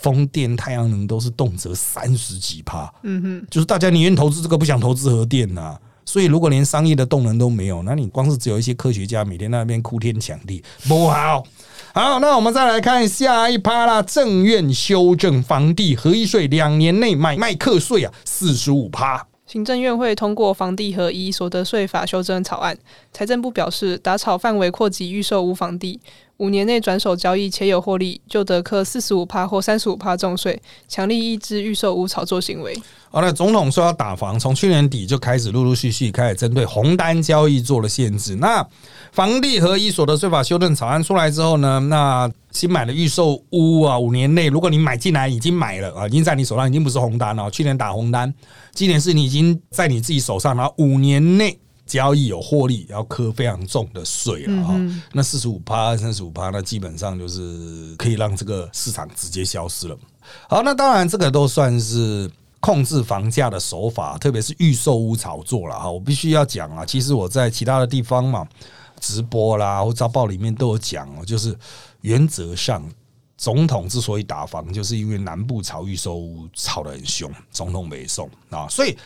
[0.00, 5.78] 风电、太阳能都是动辄三十几趴，嗯哼，就是大家宁愿投资这个，不想投资核电呐。
[6.08, 11.42] 所以，如果连商业的动能都没有，那你光是只有一些科学家每天那边哭天抢地，不好。
[11.92, 14.00] 好，那我们再来看下一趴啦。
[14.02, 19.26] 正院修正房地合一税，两年内买卖课税啊，四十五趴。
[19.56, 22.76] 行政院会通过房地合一所得税法修正草案，
[23.10, 25.98] 财政部表示，打草范围扩及预售无房地。
[26.36, 32.78] 五年内转手交易且有获利，就得课四十五趴或三十五趴重税，强力抑制预售屋炒作行为。
[33.10, 38.36] 好了，总统说要打房，从去年底就开始陆陆续续开始针对红单交易做了限制。
[38.36, 38.62] 那
[39.16, 47.50] 房地合一所得税法修正草案出来之后呢，那新买的预售屋啊，五年内如果你买进来已经买了啊，已经在你手上，已经不是红单了。
[47.50, 48.30] 去年打红单，
[48.74, 51.58] 今年是你已经在你自己手上，然后五年内。
[51.86, 54.74] 交易有获利，要磕非常重的税了哈。
[55.12, 59.96] 那四十五趴、三十五趴，那基本上就是可以让这个市场直接消失了。
[60.48, 65.88] 好，那当然这个都算是控制房价的手法，特别是预售屋炒作了哈。
[65.88, 68.44] 我必须要讲啊，其实我在其他的地方嘛，
[69.00, 71.56] 直播啦或早报里面都有讲哦，就是
[72.00, 72.82] 原则上
[73.36, 78.96] 总统之所以打房，就是因为南部炒预售屋炒得很凶，总统没送啊，所以。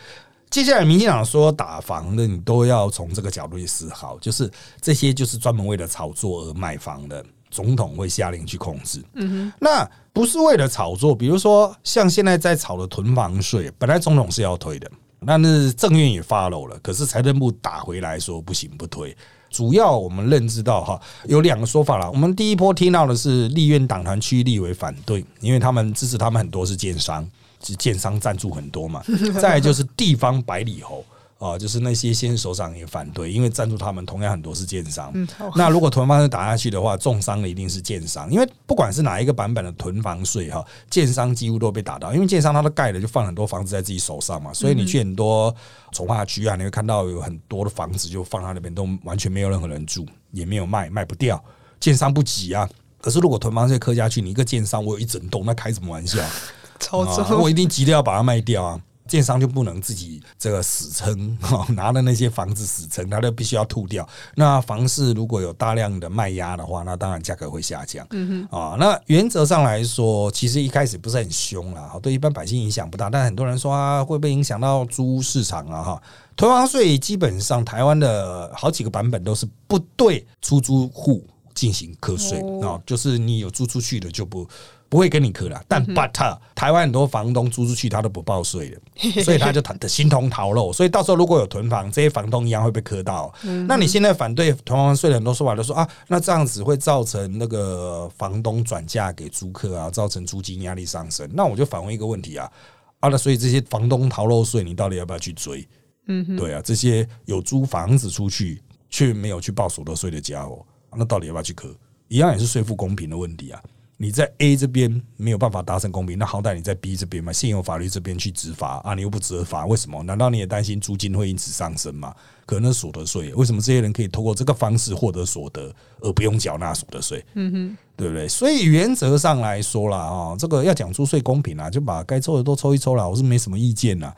[0.51, 9.01] 接下来，民进党说打房的，你都要从这个角度去思考，就是这些就是专门为了炒作而卖房的，总统会下令去控制。
[9.13, 19.17] 嗯哼，那不是为了炒作，比如说像现在在炒的囤房税，本来总统是要推的，那是政院也发漏了，可是财政部打回来说不行不推。
[19.51, 22.11] 主要我们认知到哈，有两个说法了。
[22.11, 27.29] 我们第一波听到的是立院党团区立委反对，因为他们支持他们很多是建商。
[27.63, 29.05] 是建商赞助很多嘛，
[29.39, 31.05] 再就是地方百里侯
[31.41, 35.11] 啊，就是那些先首长也反对，因为赞助他们同样很多是建商。
[35.57, 45.55] 那如果囤房税打下去的话，重伤的一定是建商，因为不管是哪一个版本的囤房税哈，建商几乎都被打到，因为建商他都盖了，就放很多房子在自己手上嘛，所以你去很多
[45.93, 51.43] 从化区啊，你会看到有很多的房子就放在那边，都完全没有任何人住，也没有卖，卖不掉，
[51.81, 52.69] 建商不急啊。
[53.01, 56.19] 可是如果囤房税扣下去，你一个建商我有一整栋，那开什么玩笑？
[57.41, 58.81] 我一定急着要把它卖掉啊！
[59.11, 61.37] 建商就不能自己这个死撑，
[61.75, 64.09] 拿的那些房子死撑，他就必须要吐掉。
[64.37, 68.07] 那房市如果有大量的卖压的话，那当然价格会下降。
[68.11, 73.11] 嗯哼，啊，那原则上来说，其实一开始不是很凶啦，对一般百姓影响不大。
[73.11, 75.83] 但很多人说啊，会不会影响到租屋市场啊？
[75.83, 76.03] 哈，
[76.37, 84.47] 囤房税基本上台湾的好几个版本都是不对出租户进行课税啊，就是你有租出去的就不。
[84.91, 85.63] 不会跟你磕了。
[85.67, 90.71] 但 but 台湾很多房东租出去他都不报税的， 所以他就他的形同逃漏。
[90.71, 93.33] 所以到时候如果有囤房，这些房东一样会被磕到。
[93.67, 101.27] 那你现在反对囤房税的很多说法都说啊，那这样子会造成那个房东转嫁给租客啊，造成租金压力上升。
[101.33, 102.51] 那我就反问一个问题啊，
[102.99, 105.67] 啊，那所以这些房东逃漏税，你到底要不要去追？
[106.09, 110.67] 嗯，对啊，这些有租房子出去却没有去报所得税的家伙，
[110.97, 111.73] 那到底要不要去磕？
[112.09, 113.63] 一样也是税负公平的问题啊。
[114.03, 120.03] 你在 A 这边没有办法达成公平，那好歹你在 B 这边嘛，现有法律这边去执法啊，你又不执法，为什么？
[120.05, 122.15] 难道你也担心租金会因此上升吗？
[122.47, 125.71] 可能所得税，为什么这些人可以通过这个方式获得所得，
[126.01, 127.23] 而不用缴纳所得税？
[127.35, 128.27] 嗯哼，对不对？
[128.27, 134.17] 所以原则上来说啦，啊，这个要讲出税公平啊，就把该抽的都抽一抽啦，我是没什么意见啦。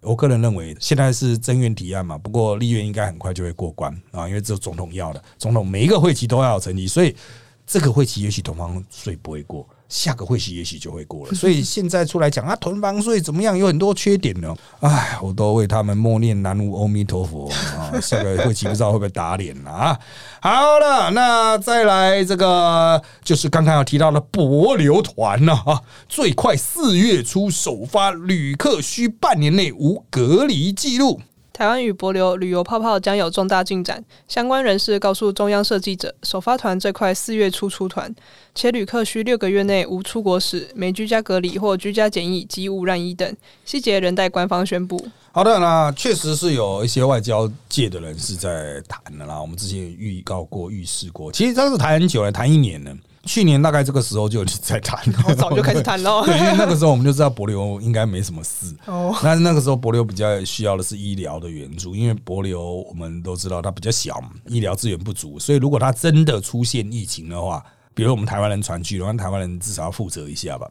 [0.00, 7.14] 我个人认为，现在是增院提案嘛，不过立院应该很快就会过关啊，因为只有总统要的，总统每一个会期都要有成绩，所以。
[7.70, 11.32] 这个会期也许囤房税不会过，下个会期也许就会过了。
[11.38, 13.56] 所以现在出来讲啊，囤房税怎么样？
[13.56, 14.52] 有很多缺点呢。
[14.80, 17.48] 哎，我都为他们默念南无阿弥陀佛
[17.78, 17.94] 啊！
[18.02, 20.00] 下个会期不知道会不会打脸了啊？
[20.40, 31.20] 好了，那再来这个就是刚刚要提到的博流团了啊，最快四月初首发，旅客需半年内无隔离记录。
[31.60, 34.02] 台湾与博流旅游泡泡将有重大进展。
[34.26, 38.10] 相关人士告诉中央社记者，首发团最快四月初出团，
[38.54, 43.36] 且旅客需六个月内无出国史、没居家隔离或居家检疫及无染疫等
[43.66, 45.06] 细节，仍待官方宣布。
[45.32, 49.38] 好的，那确实是有一些外交界的人士在谈的啦。
[49.38, 52.96] 我们之前预告过、预示过，其实这是谈很久了，谈一年了。
[53.24, 54.98] 去年大概这个时候就在谈，
[55.36, 56.22] 早就开始谈了。
[56.26, 58.74] 对，因为那个时候我们就知道博流应该没什么事。
[58.86, 67.62] 哦，但是那个时候博流比较需要的是医疗的援助，因为博流我们都知道它比较小，医疗资源不足，所以如果它真的出现疫情的话，
[67.94, 70.66] 比如我们台湾人传去，然后台湾人至少要负责一下吧。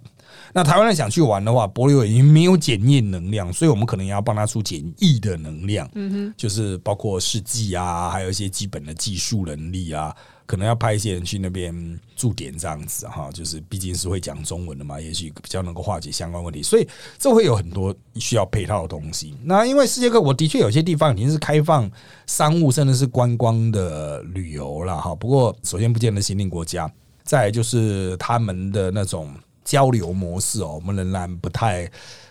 [0.51, 5.87] 那台湾人想去玩的话，博流已经没有检验能量，所以我们可能要帮他出检疫的能量。
[5.93, 10.15] 嗯哼，就是包括试剂啊，还有一些基本的技术能力啊。
[10.49, 16.87] 可能要派一些人去那边驻点这样子哈，就是毕竟是会讲中文的嘛，也许比较能够化解相关问题，所以
[17.19, 19.37] 这会有很多需要配套的东西。
[19.43, 21.87] 那因为世界各国的确有些地方已经是开放
[22.25, 26.91] 商务甚至是观光的旅游了哈，不过首先不见得新兴国家，
[27.21, 29.31] 再就是他们的那种
[29.63, 31.87] 交流模式哦，我们仍然不太。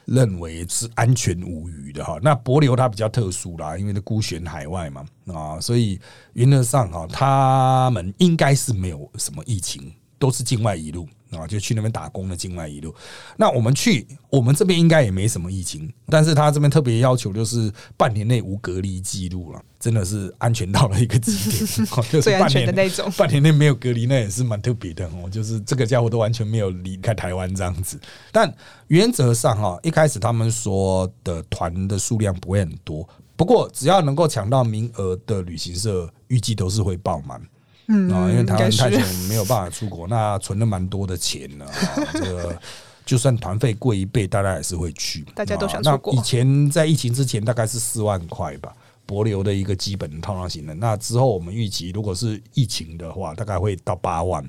[0.09, 6.01] 认为是安全无虞的哈，那博流它比较特殊啦，因为它孤悬海外嘛啊，所以
[6.33, 11.07] 原则上哈，他们应该是没有什么疫情，都是境外一路。
[11.31, 12.95] 啊，就去那边打工的境外一路。
[13.37, 23.11] 那我们去，我们这边应该也没什么疫情，但是他这边特别要求就是半年内无隔离记录了，真的是安全到了一个极点， 最安全的那种。
[23.17, 25.29] 半年内没有隔离，那也是蛮特别的哦。
[25.31, 27.99] 就是这个家伙都完全没有离开台湾这样子。
[28.33, 28.53] 但
[28.89, 37.41] 原则上哈，一开始他们说的团的数量不会很多，不过只要能够抢到名额的旅行社，预计都是会爆满。
[37.89, 41.67] 嗯啊，因为台湾太久没有办法出国，那存了蛮多的钱呢。
[42.13, 42.59] 这个
[43.07, 45.23] 就算团费贵一倍，大家还是会去。
[45.35, 46.13] 大家都想出国。
[46.13, 48.77] 以前在疫情之前，大概是四万块吧，
[49.07, 50.75] 博流的一个基本套装型的。
[50.75, 54.45] 那之后我们预期，如果是疫情的话，大概会到八万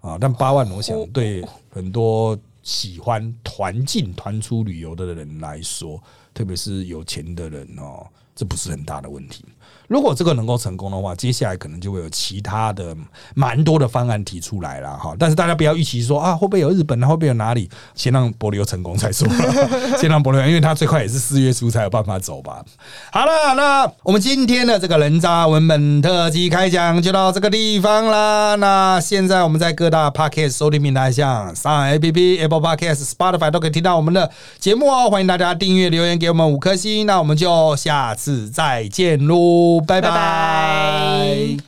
[0.00, 0.18] 啊。
[0.20, 6.02] 但八万，我想对很多喜欢团进团出旅游的人来说，
[6.34, 8.04] 特别是有钱的人哦，
[8.34, 9.44] 这不是很大的问题。
[9.92, 12.96] 如果这个能够成功的话，接下来可能就会有其他的
[13.34, 15.14] 蛮多的方案提出来了哈。
[15.18, 17.68] 但是大家不要预期说啊，会不会有日本啊，会不会有哪里？
[17.94, 19.28] 先让博流成功再说，
[20.00, 22.64] 先让博流，因为他最快也是四月初才有办法走吧。
[23.12, 28.54] 好了，那我们今天的这个人渣文本特辑开讲就到这个地方啦。
[28.54, 35.10] 那现在我们在各大 podcast 收听平台，像上 A P P、Apple Podcast、Spotify 都可以听到我们的节目哦。
[35.10, 37.04] 欢迎大家订阅、留言给我们五颗星。
[37.04, 39.81] 那我们就下次再见喽。
[39.86, 41.62] 拜拜。